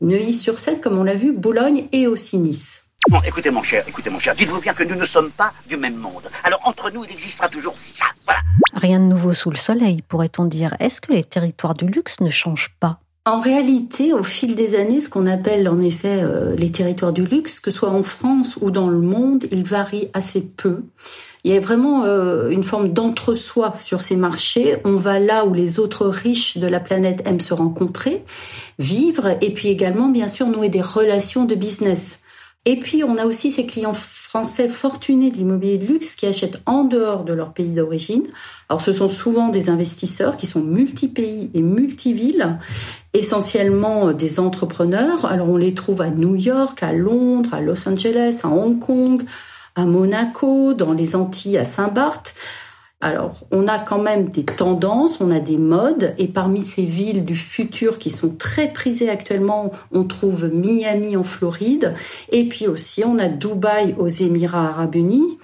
Neuilly-sur-Seine, 0.00 0.80
comme 0.80 0.98
on 0.98 1.04
l'a 1.04 1.14
vu, 1.14 1.30
Boulogne 1.30 1.86
et 1.92 2.08
aussi 2.08 2.38
Nice. 2.38 2.86
Bon, 3.08 3.20
écoutez 3.24 3.50
mon 3.50 3.62
cher, 3.62 3.84
écoutez 3.86 4.10
mon 4.10 4.18
cher, 4.18 4.34
dites-vous 4.34 4.60
bien 4.60 4.74
que 4.74 4.82
nous 4.82 4.96
ne 4.96 5.06
sommes 5.06 5.30
pas 5.30 5.52
du 5.68 5.76
même 5.76 5.94
monde. 5.94 6.24
Alors 6.42 6.60
entre 6.64 6.90
nous, 6.90 7.04
il 7.04 7.12
existera 7.12 7.48
toujours 7.48 7.76
ça, 7.96 8.06
voilà. 8.24 8.40
Rien 8.74 8.98
de 8.98 9.04
nouveau 9.04 9.32
sous 9.32 9.50
le 9.50 9.56
soleil, 9.56 10.02
pourrait-on 10.02 10.44
dire. 10.46 10.74
Est-ce 10.80 11.00
que 11.00 11.12
les 11.12 11.22
territoires 11.22 11.74
du 11.74 11.86
luxe 11.86 12.18
ne 12.18 12.30
changent 12.30 12.74
pas? 12.80 12.98
En 13.26 13.40
réalité, 13.40 14.12
au 14.12 14.22
fil 14.22 14.54
des 14.54 14.76
années, 14.76 15.00
ce 15.00 15.08
qu'on 15.08 15.26
appelle 15.26 15.68
en 15.68 15.80
effet 15.80 16.22
euh, 16.22 16.54
les 16.56 16.70
territoires 16.70 17.12
du 17.12 17.26
luxe, 17.26 17.58
que 17.58 17.72
ce 17.72 17.78
soit 17.78 17.90
en 17.90 18.04
France 18.04 18.56
ou 18.60 18.70
dans 18.70 18.88
le 18.88 19.00
monde, 19.00 19.46
ils 19.50 19.64
varient 19.64 20.08
assez 20.14 20.42
peu. 20.42 20.84
Il 21.42 21.52
y 21.52 21.56
a 21.56 21.60
vraiment 21.60 22.04
euh, 22.04 22.50
une 22.50 22.62
forme 22.62 22.92
d'entre-soi 22.92 23.74
sur 23.74 24.00
ces 24.00 24.14
marchés. 24.14 24.76
On 24.84 24.94
va 24.94 25.18
là 25.18 25.44
où 25.44 25.54
les 25.54 25.80
autres 25.80 26.06
riches 26.06 26.58
de 26.58 26.68
la 26.68 26.78
planète 26.78 27.22
aiment 27.26 27.40
se 27.40 27.52
rencontrer, 27.52 28.24
vivre, 28.78 29.36
et 29.40 29.52
puis 29.52 29.68
également, 29.70 30.08
bien 30.08 30.28
sûr, 30.28 30.46
nouer 30.46 30.68
des 30.68 30.80
relations 30.80 31.46
de 31.46 31.56
business. 31.56 32.20
Et 32.68 32.80
puis, 32.80 33.04
on 33.04 33.16
a 33.16 33.26
aussi 33.26 33.52
ces 33.52 33.64
clients 33.64 33.94
français 33.94 34.66
fortunés 34.66 35.30
de 35.30 35.36
l'immobilier 35.36 35.78
de 35.78 35.86
luxe 35.86 36.16
qui 36.16 36.26
achètent 36.26 36.60
en 36.66 36.82
dehors 36.82 37.22
de 37.22 37.32
leur 37.32 37.52
pays 37.52 37.70
d'origine. 37.70 38.24
Alors, 38.68 38.80
ce 38.80 38.92
sont 38.92 39.08
souvent 39.08 39.50
des 39.50 39.70
investisseurs 39.70 40.36
qui 40.36 40.46
sont 40.46 40.62
multi-pays 40.62 41.48
et 41.54 41.62
multi-villes, 41.62 42.58
essentiellement 43.14 44.12
des 44.12 44.40
entrepreneurs. 44.40 45.26
Alors, 45.26 45.48
on 45.48 45.56
les 45.56 45.74
trouve 45.74 46.02
à 46.02 46.10
New 46.10 46.34
York, 46.34 46.82
à 46.82 46.92
Londres, 46.92 47.54
à 47.54 47.60
Los 47.60 47.88
Angeles, 47.88 48.40
à 48.42 48.48
Hong 48.48 48.80
Kong, 48.80 49.22
à 49.76 49.84
Monaco, 49.84 50.74
dans 50.74 50.92
les 50.92 51.14
Antilles, 51.14 51.58
à 51.58 51.64
Saint-Barth. 51.64 52.34
Alors, 53.02 53.44
on 53.50 53.68
a 53.68 53.78
quand 53.78 54.00
même 54.00 54.30
des 54.30 54.44
tendances, 54.44 55.20
on 55.20 55.30
a 55.30 55.38
des 55.38 55.58
modes, 55.58 56.14
et 56.16 56.28
parmi 56.28 56.62
ces 56.62 56.86
villes 56.86 57.24
du 57.24 57.36
futur 57.36 57.98
qui 57.98 58.08
sont 58.08 58.30
très 58.30 58.72
prisées 58.72 59.10
actuellement, 59.10 59.70
on 59.92 60.04
trouve 60.04 60.50
Miami 60.50 61.14
en 61.14 61.22
Floride, 61.22 61.94
et 62.32 62.48
puis 62.48 62.66
aussi 62.66 63.04
on 63.04 63.18
a 63.18 63.28
Dubaï 63.28 63.94
aux 63.98 64.08
Émirats 64.08 64.68
arabes 64.68 64.94
unis. 64.94 65.36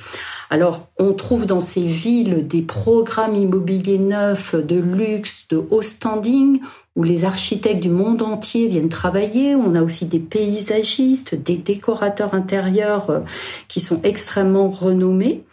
Alors, 0.48 0.88
on 0.98 1.12
trouve 1.12 1.44
dans 1.44 1.60
ces 1.60 1.84
villes 1.84 2.46
des 2.46 2.62
programmes 2.62 3.36
immobiliers 3.36 3.98
neufs, 3.98 4.54
de 4.54 4.76
luxe, 4.76 5.44
de 5.50 5.62
haut 5.70 5.82
standing, 5.82 6.60
où 6.96 7.02
les 7.02 7.24
architectes 7.26 7.82
du 7.82 7.90
monde 7.90 8.22
entier 8.22 8.68
viennent 8.68 8.88
travailler. 8.88 9.54
On 9.54 9.74
a 9.74 9.82
aussi 9.82 10.06
des 10.06 10.18
paysagistes, 10.18 11.34
des 11.34 11.56
décorateurs 11.56 12.34
intérieurs 12.34 13.10
euh, 13.10 13.20
qui 13.68 13.80
sont 13.80 14.00
extrêmement 14.02 14.68
renommés. 14.68 15.44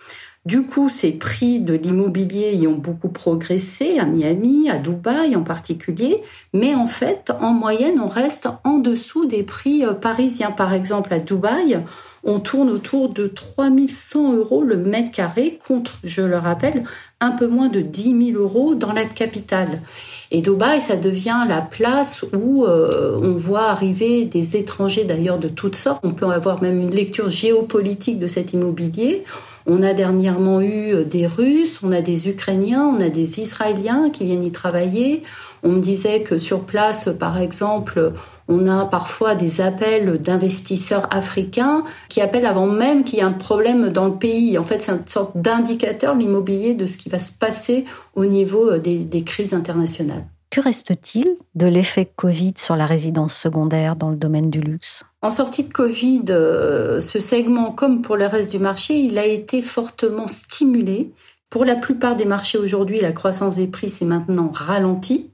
Du 0.49 0.63
coup, 0.63 0.89
ces 0.89 1.11
prix 1.11 1.59
de 1.59 1.75
l'immobilier 1.75 2.55
y 2.55 2.65
ont 2.65 2.73
beaucoup 2.73 3.09
progressé, 3.09 3.99
à 3.99 4.05
Miami, 4.05 4.67
à 4.67 4.79
Dubaï 4.79 5.35
en 5.35 5.43
particulier, 5.43 6.23
mais 6.53 6.73
en 6.73 6.87
fait, 6.87 7.31
en 7.39 7.51
moyenne, 7.51 8.01
on 8.03 8.07
reste 8.07 8.49
en 8.63 8.79
dessous 8.79 9.27
des 9.27 9.43
prix 9.43 9.85
euh, 9.85 9.93
parisiens. 9.93 10.49
Par 10.49 10.73
exemple, 10.73 11.13
à 11.13 11.19
Dubaï, 11.19 11.79
on 12.23 12.39
tourne 12.39 12.71
autour 12.71 13.09
de 13.09 13.27
3100 13.27 14.33
euros 14.33 14.63
le 14.63 14.75
mètre 14.75 15.11
carré 15.11 15.59
contre, 15.67 15.99
je 16.03 16.23
le 16.23 16.37
rappelle, 16.37 16.83
un 17.19 17.29
peu 17.29 17.45
moins 17.45 17.67
de 17.67 17.81
10 17.81 18.31
000 18.31 18.41
euros 18.41 18.73
dans 18.73 18.91
la 18.91 19.05
capitale. 19.05 19.81
Et 20.31 20.41
Dubaï, 20.41 20.81
ça 20.81 20.95
devient 20.95 21.45
la 21.47 21.61
place 21.61 22.25
où 22.33 22.65
euh, 22.65 23.19
on 23.21 23.33
voit 23.33 23.69
arriver 23.69 24.25
des 24.25 24.57
étrangers 24.57 25.03
d'ailleurs 25.03 25.37
de 25.37 25.47
toutes 25.47 25.75
sortes. 25.75 26.01
On 26.03 26.13
peut 26.13 26.25
avoir 26.25 26.59
même 26.59 26.81
une 26.81 26.89
lecture 26.89 27.29
géopolitique 27.29 28.17
de 28.17 28.25
cet 28.25 28.53
immobilier. 28.53 29.23
On 29.71 29.83
a 29.83 29.93
dernièrement 29.93 30.61
eu 30.61 30.95
euh, 30.95 31.03
des 31.03 31.27
Russes, 31.27 31.81
on 31.83 31.91
a 31.91 32.01
des 32.01 32.27
Ukrainiens, 32.27 32.83
on 32.85 32.99
a 32.99 33.09
des 33.09 33.39
Israéliens 33.39 34.09
qui 34.09 34.25
viennent 34.25 34.41
y 34.41 34.51
travailler. 34.51 35.21
On 35.61 35.69
me 35.69 35.79
disait 35.79 36.23
que 36.23 36.39
sur 36.39 36.61
place, 36.61 37.07
par 37.19 37.37
exemple, 37.37 38.13
on 38.47 38.65
a 38.65 38.85
parfois 38.85 39.35
des 39.35 39.61
appels 39.61 40.19
d'investisseurs 40.23 41.07
africains 41.11 41.83
qui 42.07 42.19
appellent 42.19 42.47
avant 42.47 42.65
même 42.65 43.03
qu'il 43.03 43.19
y 43.19 43.21
ait 43.21 43.25
un 43.25 43.31
problème 43.31 43.89
dans 43.89 44.07
le 44.07 44.15
pays. 44.15 44.57
En 44.57 44.63
fait, 44.63 44.81
c'est 44.81 44.91
une 44.91 45.05
sorte 45.05 45.37
d'indicateur, 45.37 46.15
l'immobilier, 46.15 46.73
de 46.73 46.87
ce 46.87 46.97
qui 46.97 47.09
va 47.09 47.19
se 47.19 47.31
passer 47.31 47.85
au 48.15 48.25
niveau 48.25 48.71
euh, 48.71 48.79
des, 48.79 48.97
des 48.97 49.23
crises 49.23 49.53
internationales. 49.53 50.25
Que 50.51 50.61
reste-t-il 50.61 51.35
de 51.53 51.67
l'effet 51.67 52.11
Covid 52.15 52.53
sur 52.57 52.75
la 52.75 52.87
résidence 52.87 53.35
secondaire 53.35 53.95
dans 53.95 54.09
le 54.09 54.15
domaine 54.15 54.49
du 54.49 54.61
luxe? 54.61 55.03
En 55.21 55.29
sortie 55.29 55.63
de 55.63 55.71
Covid, 55.71 56.23
euh, 56.29 56.99
ce 56.99 57.19
segment, 57.19 57.71
comme 57.71 58.01
pour 58.01 58.17
le 58.17 58.25
reste 58.25 58.51
du 58.51 58.57
marché, 58.57 58.95
il 58.95 59.19
a 59.19 59.25
été 59.25 59.61
fortement 59.61 60.27
stimulé. 60.27 61.11
Pour 61.51 61.65
la 61.65 61.75
plupart 61.75 62.15
des 62.15 62.25
marchés 62.25 62.57
aujourd'hui, 62.57 62.99
la 62.99 63.11
croissance 63.11 63.57
des 63.57 63.67
prix 63.67 63.89
s'est 63.89 64.05
maintenant 64.05 64.49
ralentie. 64.51 65.29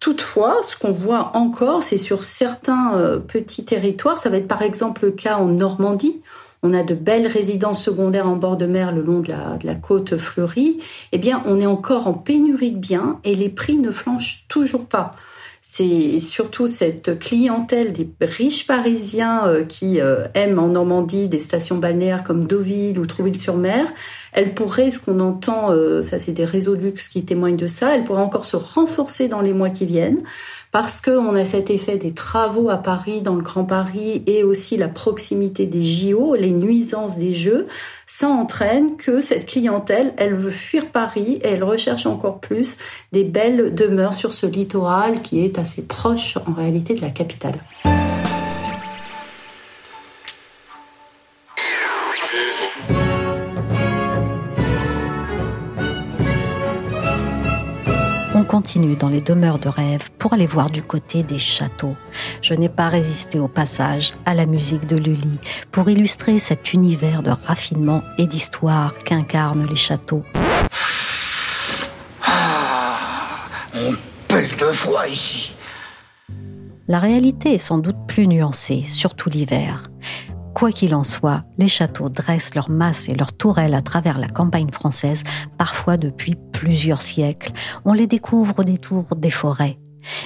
Toutefois, 0.00 0.60
ce 0.62 0.76
qu'on 0.76 0.92
voit 0.92 1.36
encore, 1.36 1.84
c'est 1.84 1.98
sur 1.98 2.24
certains 2.24 2.96
euh, 2.96 3.18
petits 3.18 3.64
territoires, 3.64 4.18
ça 4.18 4.28
va 4.28 4.38
être 4.38 4.48
par 4.48 4.62
exemple 4.62 5.06
le 5.06 5.10
cas 5.12 5.36
en 5.36 5.46
Normandie, 5.46 6.20
on 6.62 6.74
a 6.74 6.82
de 6.82 6.94
belles 6.94 7.26
résidences 7.26 7.82
secondaires 7.82 8.28
en 8.28 8.36
bord 8.36 8.56
de 8.56 8.66
mer 8.66 8.92
le 8.92 9.02
long 9.02 9.20
de 9.20 9.32
la, 9.64 9.74
côte 9.74 10.16
fleurie, 10.16 10.78
eh 11.12 11.18
bien, 11.18 11.42
on 11.46 11.60
est 11.60 11.66
encore 11.66 12.08
en 12.08 12.14
pénurie 12.14 12.72
de 12.72 12.78
biens 12.78 13.20
et 13.24 13.34
les 13.34 13.48
prix 13.48 13.76
ne 13.76 13.90
flanchent 13.90 14.44
toujours 14.48 14.86
pas. 14.86 15.12
C'est 15.60 16.18
surtout 16.20 16.66
cette 16.66 17.18
clientèle 17.18 17.92
des 17.92 18.08
riches 18.22 18.66
parisiens 18.66 19.46
euh, 19.46 19.64
qui 19.64 20.00
euh, 20.00 20.26
aiment 20.34 20.58
en 20.58 20.68
Normandie 20.68 21.28
des 21.28 21.40
stations 21.40 21.76
balnéaires 21.76 22.24
comme 22.24 22.44
Deauville 22.44 22.98
ou 22.98 23.06
Trouville-sur-Mer. 23.06 23.86
Elle 24.32 24.54
pourrait, 24.54 24.90
ce 24.90 25.00
qu'on 25.00 25.20
entend, 25.20 25.70
euh, 25.70 26.02
ça 26.02 26.18
c'est 26.18 26.32
des 26.32 26.44
réseaux 26.44 26.76
de 26.76 26.82
luxe 26.82 27.08
qui 27.08 27.24
témoignent 27.24 27.56
de 27.56 27.66
ça, 27.66 27.94
elle 27.94 28.04
pourrait 28.04 28.22
encore 28.22 28.44
se 28.44 28.56
renforcer 28.56 29.28
dans 29.28 29.40
les 29.40 29.52
mois 29.52 29.70
qui 29.70 29.86
viennent 29.86 30.22
parce 30.70 31.00
qu'on 31.00 31.34
a 31.34 31.44
cet 31.44 31.70
effet 31.70 31.96
des 31.96 32.12
travaux 32.12 32.68
à 32.68 32.76
Paris, 32.76 33.22
dans 33.22 33.34
le 33.34 33.42
Grand 33.42 33.64
Paris, 33.64 34.22
et 34.26 34.44
aussi 34.44 34.76
la 34.76 34.88
proximité 34.88 35.66
des 35.66 35.82
JO, 35.82 36.34
les 36.34 36.50
nuisances 36.50 37.18
des 37.18 37.32
jeux, 37.32 37.66
ça 38.06 38.28
entraîne 38.28 38.96
que 38.96 39.20
cette 39.20 39.46
clientèle, 39.46 40.12
elle 40.18 40.34
veut 40.34 40.50
fuir 40.50 40.86
Paris 40.86 41.38
et 41.42 41.48
elle 41.48 41.64
recherche 41.64 42.06
encore 42.06 42.40
plus 42.40 42.76
des 43.12 43.24
belles 43.24 43.72
demeures 43.74 44.14
sur 44.14 44.32
ce 44.32 44.46
littoral 44.46 45.22
qui 45.22 45.44
est 45.44 45.58
assez 45.58 45.86
proche 45.86 46.36
en 46.46 46.52
réalité 46.52 46.94
de 46.94 47.00
la 47.00 47.10
capitale. 47.10 47.54
Continue 58.68 58.96
dans 58.96 59.08
les 59.08 59.22
demeures 59.22 59.58
de 59.58 59.70
rêve 59.70 60.10
pour 60.18 60.34
aller 60.34 60.44
voir 60.44 60.68
du 60.68 60.82
côté 60.82 61.22
des 61.22 61.38
châteaux. 61.38 61.96
Je 62.42 62.52
n'ai 62.52 62.68
pas 62.68 62.88
résisté 62.88 63.38
au 63.38 63.48
passage 63.48 64.12
à 64.26 64.34
la 64.34 64.44
musique 64.44 64.86
de 64.86 64.96
Lully 64.96 65.38
pour 65.72 65.88
illustrer 65.88 66.38
cet 66.38 66.74
univers 66.74 67.22
de 67.22 67.30
raffinement 67.30 68.02
et 68.18 68.26
d'histoire 68.26 68.92
qu'incarnent 68.98 69.66
les 69.66 69.76
châteaux. 69.76 70.22
Ah, 72.22 72.98
on 73.74 73.94
pèle 74.28 74.54
de 74.60 74.72
froid 74.72 75.08
ici. 75.08 75.54
La 76.88 76.98
réalité 76.98 77.54
est 77.54 77.58
sans 77.58 77.78
doute 77.78 77.96
plus 78.06 78.26
nuancée, 78.26 78.82
surtout 78.82 79.30
l'hiver. 79.30 79.84
Quoi 80.58 80.72
qu'il 80.72 80.96
en 80.96 81.04
soit, 81.04 81.42
les 81.56 81.68
châteaux 81.68 82.08
dressent 82.08 82.56
leurs 82.56 82.68
masses 82.68 83.08
et 83.08 83.14
leurs 83.14 83.32
tourelles 83.32 83.74
à 83.74 83.80
travers 83.80 84.18
la 84.18 84.26
campagne 84.26 84.72
française, 84.72 85.22
parfois 85.56 85.96
depuis 85.96 86.34
plusieurs 86.52 87.00
siècles. 87.00 87.52
On 87.84 87.92
les 87.92 88.08
découvre 88.08 88.58
au 88.58 88.64
détour 88.64 89.04
des 89.14 89.30
forêts. 89.30 89.78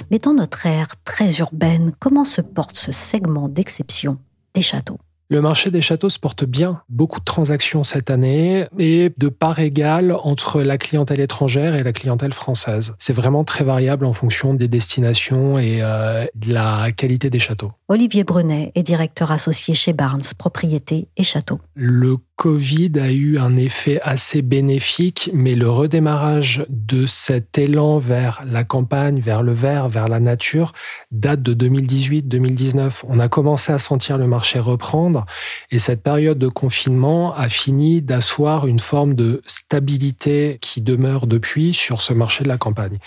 Mais 0.09 0.17
dans 0.17 0.33
notre 0.33 0.65
ère 0.65 0.87
très 1.03 1.35
urbaine, 1.35 1.91
comment 1.99 2.25
se 2.25 2.41
porte 2.41 2.77
ce 2.77 2.91
segment 2.91 3.47
d'exception 3.47 4.17
des 4.55 4.63
châteaux? 4.63 4.97
Le 5.29 5.41
marché 5.41 5.71
des 5.71 5.81
châteaux 5.81 6.09
se 6.09 6.19
porte 6.19 6.45
bien, 6.45 6.81
beaucoup 6.89 7.19
de 7.19 7.25
transactions 7.25 7.83
cette 7.83 8.09
année 8.09 8.65
et 8.77 9.11
de 9.17 9.29
part 9.29 9.59
égale 9.59 10.15
entre 10.23 10.61
la 10.61 10.77
clientèle 10.77 11.19
étrangère 11.19 11.75
et 11.75 11.83
la 11.83 11.93
clientèle 11.93 12.33
française. 12.33 12.93
C'est 12.99 13.13
vraiment 13.13 13.43
très 13.43 13.63
variable 13.63 14.05
en 14.05 14.13
fonction 14.13 14.53
des 14.53 14.67
destinations 14.67 15.57
et 15.57 15.79
euh, 15.81 16.25
de 16.35 16.53
la 16.53 16.91
qualité 16.91 17.29
des 17.29 17.39
châteaux. 17.39 17.71
Olivier 17.87 18.23
Brunet 18.23 18.71
est 18.75 18.83
directeur 18.83 19.31
associé 19.31 19.73
chez 19.73 19.93
Barnes, 19.93 20.21
propriété 20.37 21.07
et 21.17 21.23
château. 21.23 21.59
Le 21.73 22.15
Covid 22.35 22.91
a 22.99 23.11
eu 23.11 23.37
un 23.37 23.55
effet 23.55 24.01
assez 24.01 24.41
bénéfique, 24.41 25.29
mais 25.33 25.55
le 25.55 25.69
redémarrage 25.69 26.65
de 26.67 27.05
cet 27.05 27.57
élan 27.57 27.99
vers 27.99 28.43
la 28.45 28.63
campagne, 28.63 29.19
vers 29.19 29.43
le 29.43 29.53
vert, 29.53 29.87
vers 29.87 30.07
la 30.07 30.19
nature, 30.19 30.73
date 31.11 31.41
de 31.41 31.53
2018-2019. 31.53 33.03
On 33.07 33.19
a 33.19 33.29
commencé 33.29 33.71
à 33.71 33.79
sentir 33.79 34.17
le 34.17 34.27
marché 34.27 34.59
reprendre 34.59 35.25
et 35.71 35.79
cette 35.79 36.01
période 36.01 36.39
de 36.39 36.47
confinement 36.47 37.35
a 37.35 37.49
fini 37.49 38.01
d'asseoir 38.01 38.65
une 38.65 38.79
forme 38.79 39.13
de 39.13 39.41
stabilité 39.45 40.57
qui 40.59 40.81
demeure 40.81 41.27
depuis 41.27 41.73
sur 41.73 42.01
ce 42.01 42.13
marché 42.13 42.43
de 42.43 42.49
la 42.49 42.57
campagne. 42.57 42.97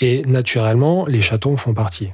Et 0.00 0.22
naturellement, 0.26 1.06
les 1.06 1.22
châteaux 1.22 1.56
font 1.56 1.74
partie. 1.74 2.12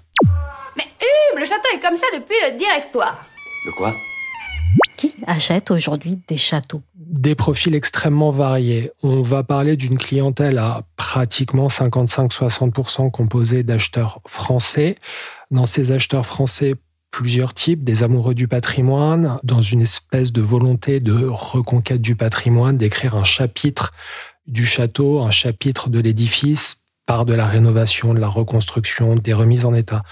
Mais 0.77 0.85
hum, 0.85 1.41
le 1.41 1.45
château 1.45 1.69
est 1.75 1.81
comme 1.81 1.97
ça 1.97 2.07
depuis 2.15 2.37
le 2.45 2.57
directoire. 2.57 3.27
Le 3.67 3.73
quoi? 3.73 3.93
Qui 5.03 5.17
achète 5.27 5.73
aujourd'hui 5.73 6.21
des 6.29 6.37
châteaux 6.37 6.83
Des 6.95 7.35
profils 7.35 7.75
extrêmement 7.75 8.31
variés. 8.31 8.93
On 9.03 9.21
va 9.21 9.43
parler 9.43 9.77
d'une 9.77 9.99
clientèle 9.99 10.59
à 10.59 10.85
pratiquement 10.97 11.67
55-60% 11.67 13.11
composée 13.11 13.65
d'acheteurs 13.65 14.21
français. 14.29 14.97
Dans 15.51 15.67
ces 15.67 15.91
acheteurs 15.91 16.25
français, 16.25 16.77
plusieurs 17.11 17.53
types, 17.53 17.83
des 17.83 18.05
amoureux 18.05 18.35
du 18.35 18.47
patrimoine, 18.47 19.41
dans 19.43 19.61
une 19.61 19.83
espèce 19.83 20.31
de 20.33 20.41
volonté 20.41 21.01
de 21.01 21.27
reconquête 21.29 22.01
du 22.01 22.15
patrimoine, 22.15 22.79
d'écrire 22.79 23.17
un 23.17 23.25
chapitre 23.25 23.93
du 24.47 24.65
château, 24.65 25.21
un 25.21 25.33
chapitre 25.33 25.89
de 25.89 25.99
l'édifice, 25.99 26.85
par 27.07 27.25
de 27.25 27.35
la 27.35 27.47
rénovation, 27.47 28.15
de 28.15 28.21
la 28.21 28.29
reconstruction, 28.29 29.17
des 29.17 29.33
remises 29.33 29.67
en 29.67 29.75
état. 29.75 30.05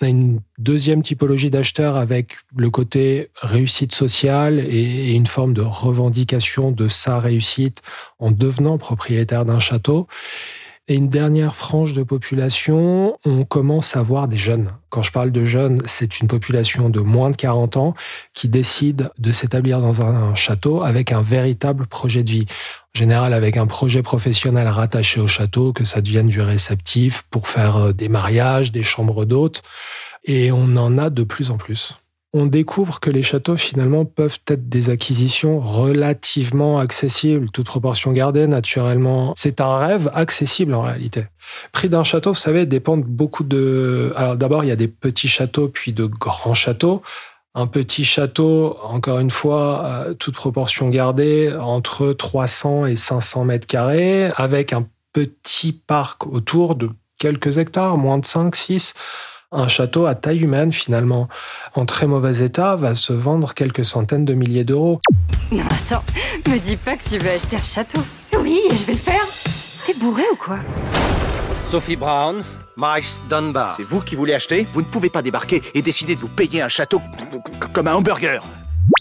On 0.00 0.06
a 0.06 0.08
une 0.08 0.40
deuxième 0.58 1.02
typologie 1.02 1.50
d'acheteurs 1.50 1.96
avec 1.96 2.36
le 2.56 2.70
côté 2.70 3.30
réussite 3.40 3.94
sociale 3.94 4.60
et 4.60 5.12
une 5.12 5.26
forme 5.26 5.54
de 5.54 5.62
revendication 5.62 6.70
de 6.70 6.88
sa 6.88 7.18
réussite 7.18 7.82
en 8.18 8.30
devenant 8.30 8.78
propriétaire 8.78 9.44
d'un 9.44 9.58
château. 9.58 10.06
Et 10.90 10.94
une 10.94 11.10
dernière 11.10 11.54
frange 11.54 11.92
de 11.92 12.02
population, 12.02 13.18
on 13.26 13.44
commence 13.44 13.94
à 13.94 14.02
voir 14.02 14.26
des 14.26 14.38
jeunes. 14.38 14.72
Quand 14.88 15.02
je 15.02 15.12
parle 15.12 15.30
de 15.30 15.44
jeunes, 15.44 15.82
c'est 15.84 16.20
une 16.20 16.28
population 16.28 16.88
de 16.88 17.00
moins 17.00 17.30
de 17.30 17.36
40 17.36 17.76
ans 17.76 17.94
qui 18.32 18.48
décide 18.48 19.10
de 19.18 19.30
s'établir 19.30 19.82
dans 19.82 20.00
un 20.00 20.34
château 20.34 20.82
avec 20.82 21.12
un 21.12 21.20
véritable 21.20 21.86
projet 21.86 22.22
de 22.22 22.30
vie. 22.30 22.46
En 22.96 22.98
général, 22.98 23.34
avec 23.34 23.58
un 23.58 23.66
projet 23.66 24.00
professionnel 24.00 24.66
rattaché 24.66 25.20
au 25.20 25.26
château, 25.26 25.74
que 25.74 25.84
ça 25.84 26.00
devienne 26.00 26.28
du 26.28 26.40
réceptif 26.40 27.22
pour 27.30 27.48
faire 27.48 27.76
euh, 27.76 27.92
des 27.92 28.08
mariages, 28.08 28.72
des 28.72 28.82
chambres 28.82 29.26
d'hôtes. 29.26 29.62
Et 30.24 30.50
on 30.52 30.74
en 30.76 30.96
a 30.96 31.10
de 31.10 31.22
plus 31.22 31.50
en 31.50 31.58
plus 31.58 31.98
on 32.34 32.46
découvre 32.46 33.00
que 33.00 33.08
les 33.08 33.22
châteaux 33.22 33.56
finalement 33.56 34.04
peuvent 34.04 34.38
être 34.48 34.68
des 34.68 34.90
acquisitions 34.90 35.60
relativement 35.60 36.78
accessibles, 36.78 37.50
toute 37.50 37.66
proportion 37.66 38.12
gardée 38.12 38.46
naturellement. 38.46 39.32
C'est 39.36 39.60
un 39.62 39.78
rêve 39.78 40.10
accessible 40.14 40.74
en 40.74 40.82
réalité. 40.82 41.24
prix 41.72 41.88
d'un 41.88 42.04
château, 42.04 42.32
vous 42.32 42.38
savez, 42.38 42.66
dépend 42.66 42.98
beaucoup 42.98 43.44
de... 43.44 44.12
Alors 44.16 44.36
d'abord, 44.36 44.62
il 44.62 44.68
y 44.68 44.72
a 44.72 44.76
des 44.76 44.88
petits 44.88 45.28
châteaux, 45.28 45.68
puis 45.68 45.92
de 45.92 46.04
grands 46.04 46.54
châteaux. 46.54 47.02
Un 47.54 47.66
petit 47.66 48.04
château, 48.04 48.76
encore 48.82 49.20
une 49.20 49.30
fois, 49.30 49.84
euh, 49.84 50.14
toute 50.14 50.34
proportion 50.34 50.90
gardée, 50.90 51.52
entre 51.58 52.12
300 52.12 52.86
et 52.86 52.96
500 52.96 53.46
mètres 53.46 53.66
carrés, 53.66 54.28
avec 54.36 54.74
un 54.74 54.86
petit 55.14 55.72
parc 55.72 56.26
autour 56.26 56.74
de 56.74 56.90
quelques 57.18 57.56
hectares, 57.56 57.96
moins 57.96 58.18
de 58.18 58.26
5, 58.26 58.54
6 58.54 58.94
un 59.50 59.68
château 59.68 60.06
à 60.06 60.14
taille 60.14 60.40
humaine, 60.40 60.72
finalement, 60.72 61.28
en 61.74 61.86
très 61.86 62.06
mauvais 62.06 62.44
état, 62.44 62.76
va 62.76 62.94
se 62.94 63.12
vendre 63.12 63.54
quelques 63.54 63.84
centaines 63.84 64.24
de 64.24 64.34
milliers 64.34 64.64
d'euros. 64.64 65.00
Non, 65.50 65.64
attends, 65.64 66.04
me 66.46 66.58
dis 66.58 66.76
pas 66.76 66.96
que 66.96 67.08
tu 67.08 67.18
veux 67.18 67.30
acheter 67.30 67.56
un 67.56 67.62
château. 67.62 68.00
Oui, 68.38 68.60
je 68.70 68.84
vais 68.84 68.92
le 68.92 68.98
faire. 68.98 69.26
T'es 69.86 69.94
bourré 69.94 70.24
ou 70.32 70.36
quoi? 70.36 70.58
Sophie 71.70 71.96
Brown, 71.96 72.44
Mice 72.76 73.22
Dunbar. 73.30 73.72
C'est 73.72 73.84
vous 73.84 74.00
qui 74.00 74.14
voulez 74.14 74.34
acheter? 74.34 74.66
Vous 74.72 74.82
ne 74.82 74.86
pouvez 74.86 75.08
pas 75.08 75.22
débarquer 75.22 75.62
et 75.74 75.80
décider 75.80 76.14
de 76.14 76.20
vous 76.20 76.28
payer 76.28 76.60
un 76.60 76.68
château 76.68 77.00
comme 77.72 77.88
un 77.88 77.94
hamburger. 77.94 78.42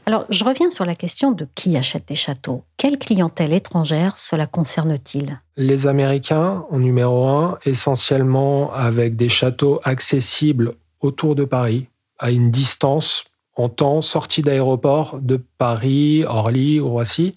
Alors, 0.05 0.25
je 0.29 0.43
reviens 0.43 0.69
sur 0.69 0.85
la 0.85 0.95
question 0.95 1.31
de 1.31 1.47
qui 1.55 1.75
achète 1.75 2.07
des 2.07 2.15
châteaux. 2.15 2.63
Quelle 2.77 2.97
clientèle 2.97 3.53
étrangère 3.53 4.17
cela 4.17 4.47
concerne-t-il? 4.47 5.41
Les 5.57 5.87
Américains, 5.87 6.65
en 6.71 6.79
numéro 6.79 7.27
un, 7.27 7.57
essentiellement 7.65 8.73
avec 8.73 9.15
des 9.15 9.29
châteaux 9.29 9.81
accessibles 9.83 10.75
autour 11.01 11.35
de 11.35 11.43
Paris, 11.43 11.87
à 12.19 12.31
une 12.31 12.51
distance 12.51 13.25
en 13.55 13.69
temps 13.69 14.01
sortie 14.01 14.41
d'aéroport 14.41 15.19
de 15.21 15.43
Paris, 15.57 16.23
Orly 16.25 16.79
Roissy. 16.79 17.35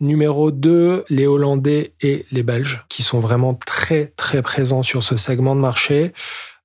Numéro 0.00 0.50
2, 0.50 1.04
les 1.10 1.26
Hollandais 1.26 1.92
et 2.00 2.24
les 2.32 2.42
Belges, 2.42 2.86
qui 2.88 3.02
sont 3.02 3.20
vraiment 3.20 3.52
très 3.52 4.06
très 4.16 4.40
présents 4.40 4.82
sur 4.82 5.02
ce 5.02 5.18
segment 5.18 5.54
de 5.54 5.60
marché 5.60 6.14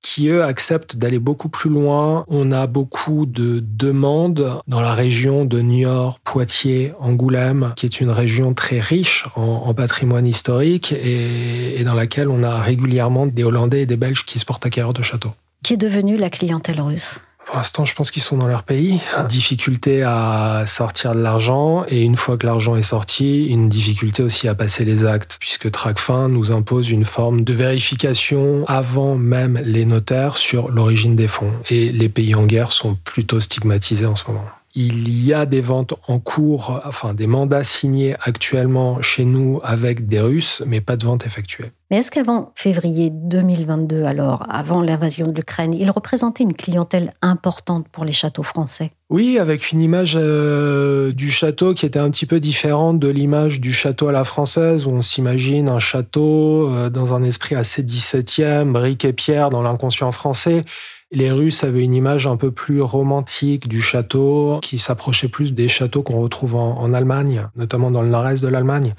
qui, 0.06 0.28
eux, 0.28 0.44
acceptent 0.44 0.94
d'aller 0.94 1.18
beaucoup 1.18 1.48
plus 1.48 1.68
loin. 1.68 2.24
On 2.28 2.52
a 2.52 2.68
beaucoup 2.68 3.26
de 3.26 3.58
demandes 3.60 4.60
dans 4.68 4.80
la 4.80 4.94
région 4.94 5.44
de 5.44 5.58
Niort, 5.58 6.20
Poitiers, 6.20 6.92
Angoulême, 7.00 7.72
qui 7.74 7.86
est 7.86 8.00
une 8.00 8.10
région 8.10 8.54
très 8.54 8.78
riche 8.78 9.26
en, 9.34 9.74
patrimoine 9.74 10.24
historique 10.24 10.92
et, 10.92 11.80
et, 11.80 11.82
dans 11.82 11.94
laquelle 11.94 12.28
on 12.28 12.44
a 12.44 12.60
régulièrement 12.60 13.26
des 13.26 13.42
Hollandais 13.42 13.82
et 13.82 13.86
des 13.86 13.96
Belges 13.96 14.24
qui 14.24 14.38
se 14.38 14.44
portent 14.44 14.64
acquéreurs 14.64 14.94
de 14.94 15.02
châteaux. 15.02 15.32
Qui 15.64 15.74
est 15.74 15.76
devenue 15.76 16.16
la 16.16 16.30
clientèle 16.30 16.80
russe? 16.80 17.20
Pour 17.46 17.56
l'instant, 17.56 17.84
je 17.84 17.94
pense 17.94 18.10
qu'ils 18.10 18.22
sont 18.22 18.36
dans 18.36 18.48
leur 18.48 18.64
pays. 18.64 19.00
Difficulté 19.28 20.02
à 20.02 20.64
sortir 20.66 21.14
de 21.14 21.20
l'argent 21.20 21.84
et 21.88 22.02
une 22.02 22.16
fois 22.16 22.36
que 22.36 22.44
l'argent 22.44 22.76
est 22.76 22.82
sorti, 22.82 23.46
une 23.46 23.68
difficulté 23.68 24.22
aussi 24.22 24.48
à 24.48 24.54
passer 24.54 24.84
les 24.84 25.06
actes 25.06 25.38
puisque 25.40 25.70
Tracfin 25.70 26.28
nous 26.28 26.50
impose 26.50 26.90
une 26.90 27.04
forme 27.04 27.42
de 27.42 27.52
vérification 27.52 28.64
avant 28.66 29.14
même 29.14 29.60
les 29.64 29.84
notaires 29.84 30.36
sur 30.36 30.70
l'origine 30.70 31.14
des 31.14 31.28
fonds. 31.28 31.52
Et 31.70 31.90
les 31.90 32.08
pays 32.08 32.34
en 32.34 32.44
guerre 32.46 32.72
sont 32.72 32.96
plutôt 33.04 33.38
stigmatisés 33.38 34.06
en 34.06 34.16
ce 34.16 34.24
moment. 34.26 34.44
Il 34.78 35.24
y 35.24 35.32
a 35.32 35.46
des 35.46 35.62
ventes 35.62 35.94
en 36.06 36.18
cours, 36.18 36.82
enfin 36.84 37.14
des 37.14 37.26
mandats 37.26 37.64
signés 37.64 38.14
actuellement 38.20 39.00
chez 39.00 39.24
nous 39.24 39.58
avec 39.64 40.06
des 40.06 40.20
Russes, 40.20 40.62
mais 40.66 40.82
pas 40.82 40.98
de 40.98 41.06
vente 41.06 41.24
effectuée. 41.24 41.72
Mais 41.90 41.98
est-ce 41.98 42.10
qu'avant 42.10 42.52
février 42.54 43.08
2022, 43.10 44.04
alors, 44.04 44.44
avant 44.50 44.82
l'invasion 44.82 45.28
de 45.28 45.32
l'Ukraine, 45.32 45.72
il 45.72 45.90
représentait 45.90 46.42
une 46.42 46.52
clientèle 46.52 47.14
importante 47.22 47.88
pour 47.88 48.04
les 48.04 48.12
châteaux 48.12 48.42
français? 48.42 48.90
Oui, 49.08 49.38
avec 49.38 49.72
une 49.72 49.80
image 49.80 50.14
euh, 50.20 51.12
du 51.12 51.30
château 51.30 51.72
qui 51.72 51.86
était 51.86 51.98
un 51.98 52.10
petit 52.10 52.26
peu 52.26 52.38
différente 52.38 52.98
de 52.98 53.08
l'image 53.08 53.62
du 53.62 53.72
château 53.72 54.08
à 54.08 54.12
la 54.12 54.24
française, 54.24 54.84
où 54.84 54.90
on 54.90 55.00
s'imagine 55.00 55.70
un 55.70 55.78
château 55.78 56.68
euh, 56.68 56.90
dans 56.90 57.14
un 57.14 57.22
esprit 57.22 57.54
assez 57.54 57.82
17e, 57.82 58.72
briques 58.72 59.06
et 59.06 59.14
pierre 59.14 59.48
dans 59.48 59.62
l'inconscient 59.62 60.12
français. 60.12 60.64
Les 61.12 61.30
Russes 61.30 61.62
avaient 61.62 61.84
une 61.84 61.94
image 61.94 62.26
un 62.26 62.36
peu 62.36 62.50
plus 62.50 62.82
romantique 62.82 63.68
du 63.68 63.80
château, 63.80 64.58
qui 64.62 64.78
s'approchait 64.78 65.28
plus 65.28 65.54
des 65.54 65.68
châteaux 65.68 66.02
qu'on 66.02 66.20
retrouve 66.20 66.56
en, 66.56 66.92
Allemagne, 66.92 67.48
notamment 67.54 67.90
dans 67.90 68.02
le 68.02 68.08
nord-est 68.08 68.42
de 68.42 68.48
l'Allemagne. 68.48 68.94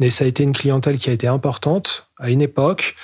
Mais 0.00 0.10
ça 0.10 0.24
a 0.24 0.26
été 0.28 0.42
une 0.42 0.52
clientèle 0.52 0.98
qui 0.98 1.08
a 1.08 1.12
été 1.12 1.28
importante 1.28 2.10
à 2.18 2.30
une 2.30 2.42
époque. 2.42 2.96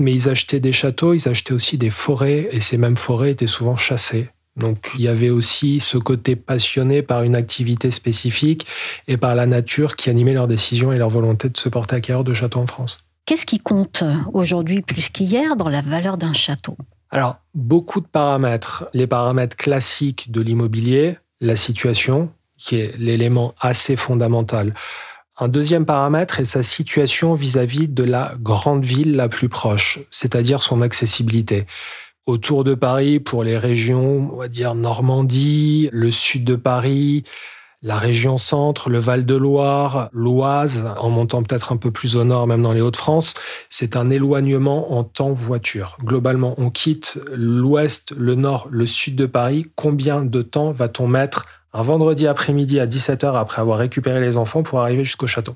Mais 0.00 0.12
ils 0.12 0.28
achetaient 0.28 0.60
des 0.60 0.72
châteaux, 0.72 1.14
ils 1.14 1.28
achetaient 1.28 1.52
aussi 1.52 1.78
des 1.78 1.90
forêts, 1.90 2.48
et 2.52 2.60
ces 2.60 2.78
mêmes 2.78 2.96
forêts 2.96 3.32
étaient 3.32 3.46
souvent 3.46 3.76
chassées. 3.76 4.28
Donc 4.56 4.90
il 4.94 5.02
y 5.02 5.08
avait 5.08 5.30
aussi 5.30 5.80
ce 5.80 5.98
côté 5.98 6.36
passionné 6.36 7.02
par 7.02 7.22
une 7.22 7.34
activité 7.34 7.90
spécifique 7.90 8.66
et 9.08 9.16
par 9.16 9.34
la 9.34 9.46
nature 9.46 9.96
qui 9.96 10.10
animait 10.10 10.34
leurs 10.34 10.48
décisions 10.48 10.92
et 10.92 10.96
leur 10.96 11.10
volonté 11.10 11.48
de 11.48 11.56
se 11.56 11.68
porter 11.68 11.96
acquéreur 11.96 12.24
de 12.24 12.34
châteaux 12.34 12.60
en 12.60 12.66
France. 12.66 12.98
Qu'est-ce 13.26 13.46
qui 13.46 13.58
compte 13.58 14.04
aujourd'hui 14.32 14.82
plus 14.82 15.08
qu'hier 15.08 15.56
dans 15.56 15.68
la 15.68 15.80
valeur 15.82 16.18
d'un 16.18 16.34
château? 16.34 16.76
Alors, 17.14 17.36
beaucoup 17.54 18.00
de 18.00 18.08
paramètres. 18.08 18.88
Les 18.92 19.06
paramètres 19.06 19.56
classiques 19.56 20.32
de 20.32 20.40
l'immobilier, 20.40 21.16
la 21.40 21.54
situation, 21.54 22.32
qui 22.58 22.80
est 22.80 22.98
l'élément 22.98 23.54
assez 23.60 23.94
fondamental. 23.94 24.74
Un 25.38 25.46
deuxième 25.46 25.86
paramètre 25.86 26.40
est 26.40 26.44
sa 26.44 26.64
situation 26.64 27.34
vis-à-vis 27.34 27.86
de 27.86 28.02
la 28.02 28.34
grande 28.40 28.84
ville 28.84 29.14
la 29.14 29.28
plus 29.28 29.48
proche, 29.48 30.00
c'est-à-dire 30.10 30.60
son 30.60 30.82
accessibilité. 30.82 31.66
Autour 32.26 32.64
de 32.64 32.74
Paris, 32.74 33.20
pour 33.20 33.44
les 33.44 33.58
régions, 33.58 34.30
on 34.32 34.36
va 34.36 34.48
dire 34.48 34.74
Normandie, 34.74 35.90
le 35.92 36.10
sud 36.10 36.42
de 36.42 36.56
Paris, 36.56 37.22
la 37.84 37.98
région 37.98 38.38
centre, 38.38 38.88
le 38.88 38.98
Val-de-Loire, 38.98 40.08
l'Oise, 40.14 40.86
en 40.96 41.10
montant 41.10 41.42
peut-être 41.42 41.70
un 41.70 41.76
peu 41.76 41.90
plus 41.90 42.16
au 42.16 42.24
nord, 42.24 42.46
même 42.46 42.62
dans 42.62 42.72
les 42.72 42.80
Hauts-de-France, 42.80 43.34
c'est 43.68 43.94
un 43.94 44.08
éloignement 44.08 44.94
en 44.94 45.04
temps 45.04 45.34
voiture. 45.34 45.98
Globalement, 46.02 46.54
on 46.56 46.70
quitte 46.70 47.20
l'ouest, 47.34 48.14
le 48.16 48.36
nord, 48.36 48.68
le 48.70 48.86
sud 48.86 49.16
de 49.16 49.26
Paris. 49.26 49.66
Combien 49.76 50.24
de 50.24 50.40
temps 50.40 50.72
va-t-on 50.72 51.06
mettre 51.06 51.44
un 51.74 51.82
vendredi 51.82 52.26
après-midi 52.26 52.80
à 52.80 52.86
17h 52.86 53.38
après 53.38 53.60
avoir 53.60 53.78
récupéré 53.78 54.18
les 54.18 54.38
enfants 54.38 54.62
pour 54.62 54.80
arriver 54.80 55.04
jusqu'au 55.04 55.26
château? 55.26 55.54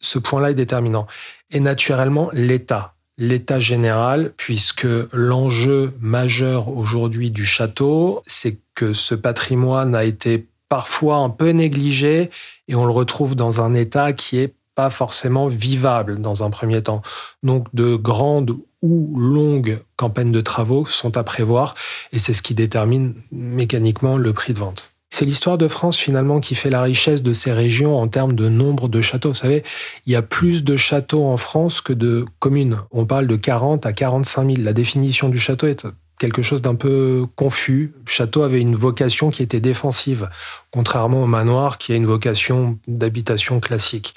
Ce 0.00 0.18
point-là 0.18 0.50
est 0.50 0.54
déterminant. 0.54 1.06
Et 1.52 1.60
naturellement, 1.60 2.30
l'État. 2.32 2.94
L'état 3.16 3.60
général, 3.60 4.32
puisque 4.36 4.86
l'enjeu 5.12 5.92
majeur 6.00 6.68
aujourd'hui 6.68 7.30
du 7.30 7.44
château, 7.44 8.22
c'est 8.26 8.60
que 8.74 8.92
ce 8.92 9.14
patrimoine 9.14 9.94
a 9.94 10.04
été 10.04 10.48
parfois 10.68 11.16
un 11.16 11.30
peu 11.30 11.50
négligé 11.50 12.30
et 12.68 12.74
on 12.74 12.84
le 12.84 12.92
retrouve 12.92 13.34
dans 13.34 13.60
un 13.60 13.74
état 13.74 14.12
qui 14.12 14.38
est 14.38 14.54
pas 14.74 14.90
forcément 14.90 15.48
vivable 15.48 16.20
dans 16.20 16.44
un 16.44 16.50
premier 16.50 16.82
temps. 16.82 17.02
Donc 17.42 17.66
de 17.74 17.96
grandes 17.96 18.56
ou 18.80 19.18
longues 19.18 19.80
campagnes 19.96 20.30
de 20.30 20.40
travaux 20.40 20.86
sont 20.86 21.16
à 21.16 21.24
prévoir 21.24 21.74
et 22.12 22.18
c'est 22.18 22.34
ce 22.34 22.42
qui 22.42 22.54
détermine 22.54 23.14
mécaniquement 23.32 24.16
le 24.16 24.32
prix 24.32 24.54
de 24.54 24.60
vente. 24.60 24.92
C'est 25.10 25.24
l'histoire 25.24 25.58
de 25.58 25.68
France 25.68 25.96
finalement 25.96 26.38
qui 26.38 26.54
fait 26.54 26.70
la 26.70 26.82
richesse 26.82 27.22
de 27.22 27.32
ces 27.32 27.52
régions 27.52 27.98
en 27.98 28.08
termes 28.08 28.34
de 28.34 28.48
nombre 28.48 28.88
de 28.88 29.00
châteaux. 29.00 29.30
Vous 29.30 29.34
savez, 29.34 29.64
il 30.06 30.12
y 30.12 30.16
a 30.16 30.22
plus 30.22 30.62
de 30.62 30.76
châteaux 30.76 31.24
en 31.24 31.38
France 31.38 31.80
que 31.80 31.92
de 31.92 32.24
communes. 32.38 32.78
On 32.92 33.06
parle 33.06 33.26
de 33.26 33.34
40 33.34 33.86
à 33.86 33.92
45 33.92 34.46
000. 34.46 34.62
La 34.62 34.74
définition 34.74 35.28
du 35.28 35.38
château 35.38 35.66
est 35.66 35.86
quelque 36.18 36.42
chose 36.42 36.62
d'un 36.62 36.74
peu 36.74 37.26
confus. 37.36 37.94
Château 38.06 38.42
avait 38.42 38.60
une 38.60 38.76
vocation 38.76 39.30
qui 39.30 39.42
était 39.42 39.60
défensive, 39.60 40.28
contrairement 40.70 41.22
au 41.22 41.26
manoir 41.26 41.78
qui 41.78 41.92
a 41.92 41.96
une 41.96 42.06
vocation 42.06 42.78
d'habitation 42.86 43.60
classique. 43.60 44.14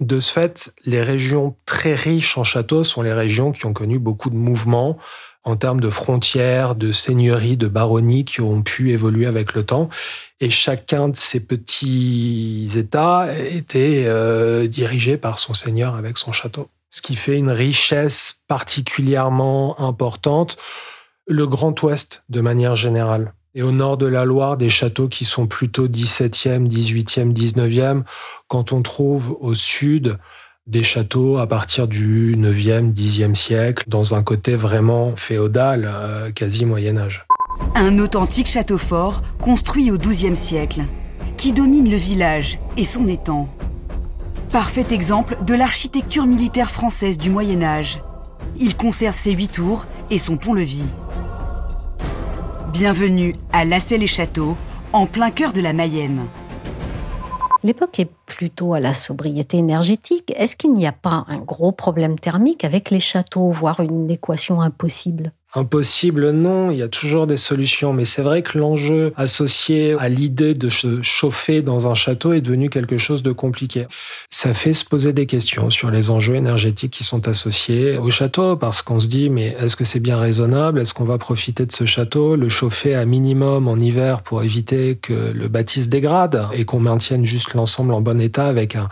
De 0.00 0.20
ce 0.20 0.32
fait, 0.32 0.72
les 0.84 1.02
régions 1.02 1.56
très 1.64 1.94
riches 1.94 2.36
en 2.36 2.44
châteaux 2.44 2.84
sont 2.84 3.02
les 3.02 3.12
régions 3.12 3.52
qui 3.52 3.64
ont 3.64 3.72
connu 3.72 3.98
beaucoup 3.98 4.28
de 4.28 4.36
mouvements, 4.36 4.98
en 5.46 5.56
termes 5.56 5.80
de 5.80 5.88
frontières, 5.88 6.74
de 6.74 6.90
seigneuries, 6.90 7.56
de 7.56 7.68
baronnies 7.68 8.24
qui 8.24 8.40
ont 8.40 8.62
pu 8.62 8.90
évoluer 8.90 9.26
avec 9.26 9.54
le 9.54 9.64
temps. 9.64 9.88
Et 10.40 10.50
chacun 10.50 11.08
de 11.08 11.16
ces 11.16 11.46
petits 11.46 12.68
États 12.74 13.28
était 13.38 14.04
euh, 14.06 14.66
dirigé 14.66 15.16
par 15.16 15.38
son 15.38 15.54
seigneur 15.54 15.94
avec 15.94 16.18
son 16.18 16.32
château. 16.32 16.68
Ce 16.90 17.00
qui 17.00 17.14
fait 17.14 17.36
une 17.36 17.52
richesse 17.52 18.40
particulièrement 18.48 19.80
importante, 19.80 20.58
le 21.26 21.46
Grand 21.46 21.82
Ouest 21.82 22.24
de 22.28 22.40
manière 22.40 22.76
générale. 22.76 23.32
Et 23.54 23.62
au 23.62 23.72
nord 23.72 23.96
de 23.96 24.06
la 24.06 24.24
Loire, 24.24 24.56
des 24.56 24.68
châteaux 24.68 25.08
qui 25.08 25.24
sont 25.24 25.46
plutôt 25.46 25.88
17e, 25.88 26.68
18e, 26.68 27.32
19e, 27.32 28.02
quand 28.48 28.72
on 28.72 28.82
trouve 28.82 29.36
au 29.40 29.54
sud 29.54 30.18
des 30.66 30.82
châteaux 30.82 31.38
à 31.38 31.46
partir 31.46 31.88
du 31.88 32.36
9e, 32.36 32.92
10e 32.92 33.34
siècle, 33.34 33.84
dans 33.86 34.14
un 34.14 34.22
côté 34.22 34.56
vraiment 34.56 35.14
féodal, 35.16 35.84
euh, 35.86 36.30
quasi 36.32 36.64
Moyen 36.66 36.98
Âge. 36.98 37.24
Un 37.74 37.98
authentique 37.98 38.48
château 38.48 38.78
fort 38.78 39.22
construit 39.40 39.90
au 39.90 39.96
XIIe 39.96 40.36
siècle, 40.36 40.82
qui 41.36 41.52
domine 41.52 41.90
le 41.90 41.96
village 41.96 42.58
et 42.76 42.84
son 42.84 43.06
étang. 43.08 43.48
Parfait 44.52 44.86
exemple 44.90 45.38
de 45.46 45.54
l'architecture 45.54 46.26
militaire 46.26 46.70
française 46.70 47.16
du 47.16 47.30
Moyen 47.30 47.62
Âge. 47.62 48.02
Il 48.58 48.76
conserve 48.76 49.16
ses 49.16 49.32
huit 49.32 49.48
tours 49.48 49.86
et 50.10 50.18
son 50.18 50.36
pont-levis. 50.36 50.86
Bienvenue 52.78 53.32
à 53.54 53.64
Lassay-les-Châteaux, 53.64 54.54
en 54.92 55.06
plein 55.06 55.30
cœur 55.30 55.54
de 55.54 55.62
la 55.62 55.72
Mayenne. 55.72 56.26
L'époque 57.62 57.98
est 58.00 58.10
plutôt 58.26 58.74
à 58.74 58.80
la 58.80 58.92
sobriété 58.92 59.56
énergétique. 59.56 60.30
Est-ce 60.36 60.56
qu'il 60.56 60.74
n'y 60.74 60.86
a 60.86 60.92
pas 60.92 61.24
un 61.28 61.38
gros 61.38 61.72
problème 61.72 62.18
thermique 62.18 62.64
avec 62.64 62.90
les 62.90 63.00
châteaux, 63.00 63.48
voire 63.48 63.80
une 63.80 64.10
équation 64.10 64.60
impossible? 64.60 65.32
Impossible, 65.56 66.32
non, 66.32 66.70
il 66.70 66.76
y 66.76 66.82
a 66.82 66.88
toujours 66.88 67.26
des 67.26 67.38
solutions, 67.38 67.94
mais 67.94 68.04
c'est 68.04 68.20
vrai 68.20 68.42
que 68.42 68.58
l'enjeu 68.58 69.14
associé 69.16 69.96
à 69.98 70.10
l'idée 70.10 70.52
de 70.52 70.68
se 70.68 71.00
chauffer 71.00 71.62
dans 71.62 71.88
un 71.88 71.94
château 71.94 72.34
est 72.34 72.42
devenu 72.42 72.68
quelque 72.68 72.98
chose 72.98 73.22
de 73.22 73.32
compliqué. 73.32 73.86
Ça 74.28 74.52
fait 74.52 74.74
se 74.74 74.84
poser 74.84 75.14
des 75.14 75.24
questions 75.24 75.70
sur 75.70 75.90
les 75.90 76.10
enjeux 76.10 76.34
énergétiques 76.34 76.92
qui 76.92 77.04
sont 77.04 77.26
associés 77.26 77.96
au 77.96 78.10
château, 78.10 78.56
parce 78.56 78.82
qu'on 78.82 79.00
se 79.00 79.08
dit, 79.08 79.30
mais 79.30 79.56
est-ce 79.58 79.76
que 79.76 79.84
c'est 79.84 79.98
bien 79.98 80.18
raisonnable? 80.18 80.78
Est-ce 80.78 80.92
qu'on 80.92 81.04
va 81.04 81.16
profiter 81.16 81.64
de 81.64 81.72
ce 81.72 81.86
château, 81.86 82.36
le 82.36 82.50
chauffer 82.50 82.94
à 82.94 83.06
minimum 83.06 83.66
en 83.66 83.78
hiver 83.78 84.20
pour 84.20 84.42
éviter 84.42 84.98
que 85.00 85.32
le 85.34 85.48
bâti 85.48 85.82
se 85.82 85.88
dégrade 85.88 86.48
et 86.52 86.66
qu'on 86.66 86.80
maintienne 86.80 87.24
juste 87.24 87.54
l'ensemble 87.54 87.94
en 87.94 88.02
bon 88.02 88.20
état 88.20 88.46
avec 88.46 88.76
un 88.76 88.90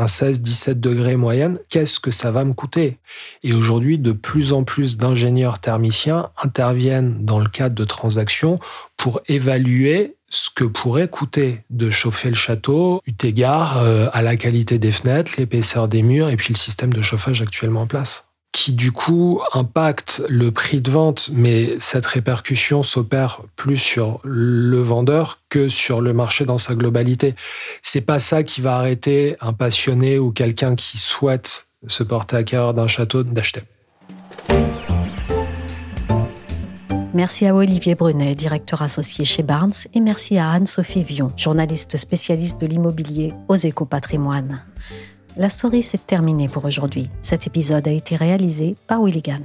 un 0.00 0.06
16-17 0.06 0.80
degrés 0.80 1.16
moyenne, 1.16 1.58
qu'est-ce 1.68 2.00
que 2.00 2.10
ça 2.10 2.30
va 2.30 2.44
me 2.44 2.52
coûter? 2.52 2.98
Et 3.42 3.52
aujourd'hui, 3.52 3.98
de 3.98 4.12
plus 4.12 4.52
en 4.52 4.64
plus 4.64 4.96
d'ingénieurs 4.96 5.58
thermiciens 5.58 6.30
interviennent 6.42 7.24
dans 7.24 7.38
le 7.38 7.48
cadre 7.48 7.74
de 7.74 7.84
transactions 7.84 8.56
pour 8.96 9.20
évaluer 9.28 10.16
ce 10.30 10.48
que 10.48 10.64
pourrait 10.64 11.08
coûter 11.08 11.62
de 11.70 11.90
chauffer 11.90 12.28
le 12.28 12.36
château, 12.36 13.02
eu 13.06 13.12
égard 13.24 13.78
euh, 13.78 14.08
à 14.12 14.22
la 14.22 14.36
qualité 14.36 14.78
des 14.78 14.92
fenêtres, 14.92 15.32
l'épaisseur 15.38 15.88
des 15.88 16.02
murs 16.02 16.28
et 16.28 16.36
puis 16.36 16.54
le 16.54 16.58
système 16.58 16.92
de 16.92 17.02
chauffage 17.02 17.42
actuellement 17.42 17.82
en 17.82 17.86
place 17.86 18.29
qui 18.52 18.72
du 18.72 18.92
coup 18.92 19.40
impacte 19.52 20.22
le 20.28 20.50
prix 20.50 20.80
de 20.80 20.90
vente, 20.90 21.30
mais 21.32 21.76
cette 21.78 22.06
répercussion 22.06 22.82
s'opère 22.82 23.42
plus 23.56 23.76
sur 23.76 24.20
le 24.24 24.80
vendeur 24.80 25.38
que 25.48 25.68
sur 25.68 26.00
le 26.00 26.12
marché 26.12 26.44
dans 26.44 26.58
sa 26.58 26.74
globalité. 26.74 27.34
C'est 27.82 28.00
pas 28.00 28.18
ça 28.18 28.42
qui 28.42 28.60
va 28.60 28.76
arrêter 28.76 29.36
un 29.40 29.52
passionné 29.52 30.18
ou 30.18 30.32
quelqu'un 30.32 30.74
qui 30.74 30.98
souhaite 30.98 31.68
se 31.86 32.02
porter 32.02 32.36
à 32.36 32.44
cœur 32.44 32.74
d'un 32.74 32.86
château 32.86 33.22
d'acheter. 33.22 33.62
Merci 37.12 37.46
à 37.46 37.54
Olivier 37.56 37.96
Brunet, 37.96 38.36
directeur 38.36 38.82
associé 38.82 39.24
chez 39.24 39.42
Barnes, 39.42 39.72
et 39.94 40.00
merci 40.00 40.38
à 40.38 40.50
Anne-Sophie 40.50 41.02
Vion, 41.02 41.32
journaliste 41.36 41.96
spécialiste 41.96 42.60
de 42.60 42.66
l'immobilier 42.66 43.34
aux 43.48 43.56
Éco 43.56 43.84
Patrimoine. 43.84 44.62
La 45.36 45.48
story 45.48 45.82
s'est 45.82 45.98
terminée 45.98 46.48
pour 46.48 46.64
aujourd'hui. 46.64 47.08
Cet 47.22 47.46
épisode 47.46 47.86
a 47.86 47.92
été 47.92 48.16
réalisé 48.16 48.76
par 48.86 49.02
Willigan. 49.02 49.44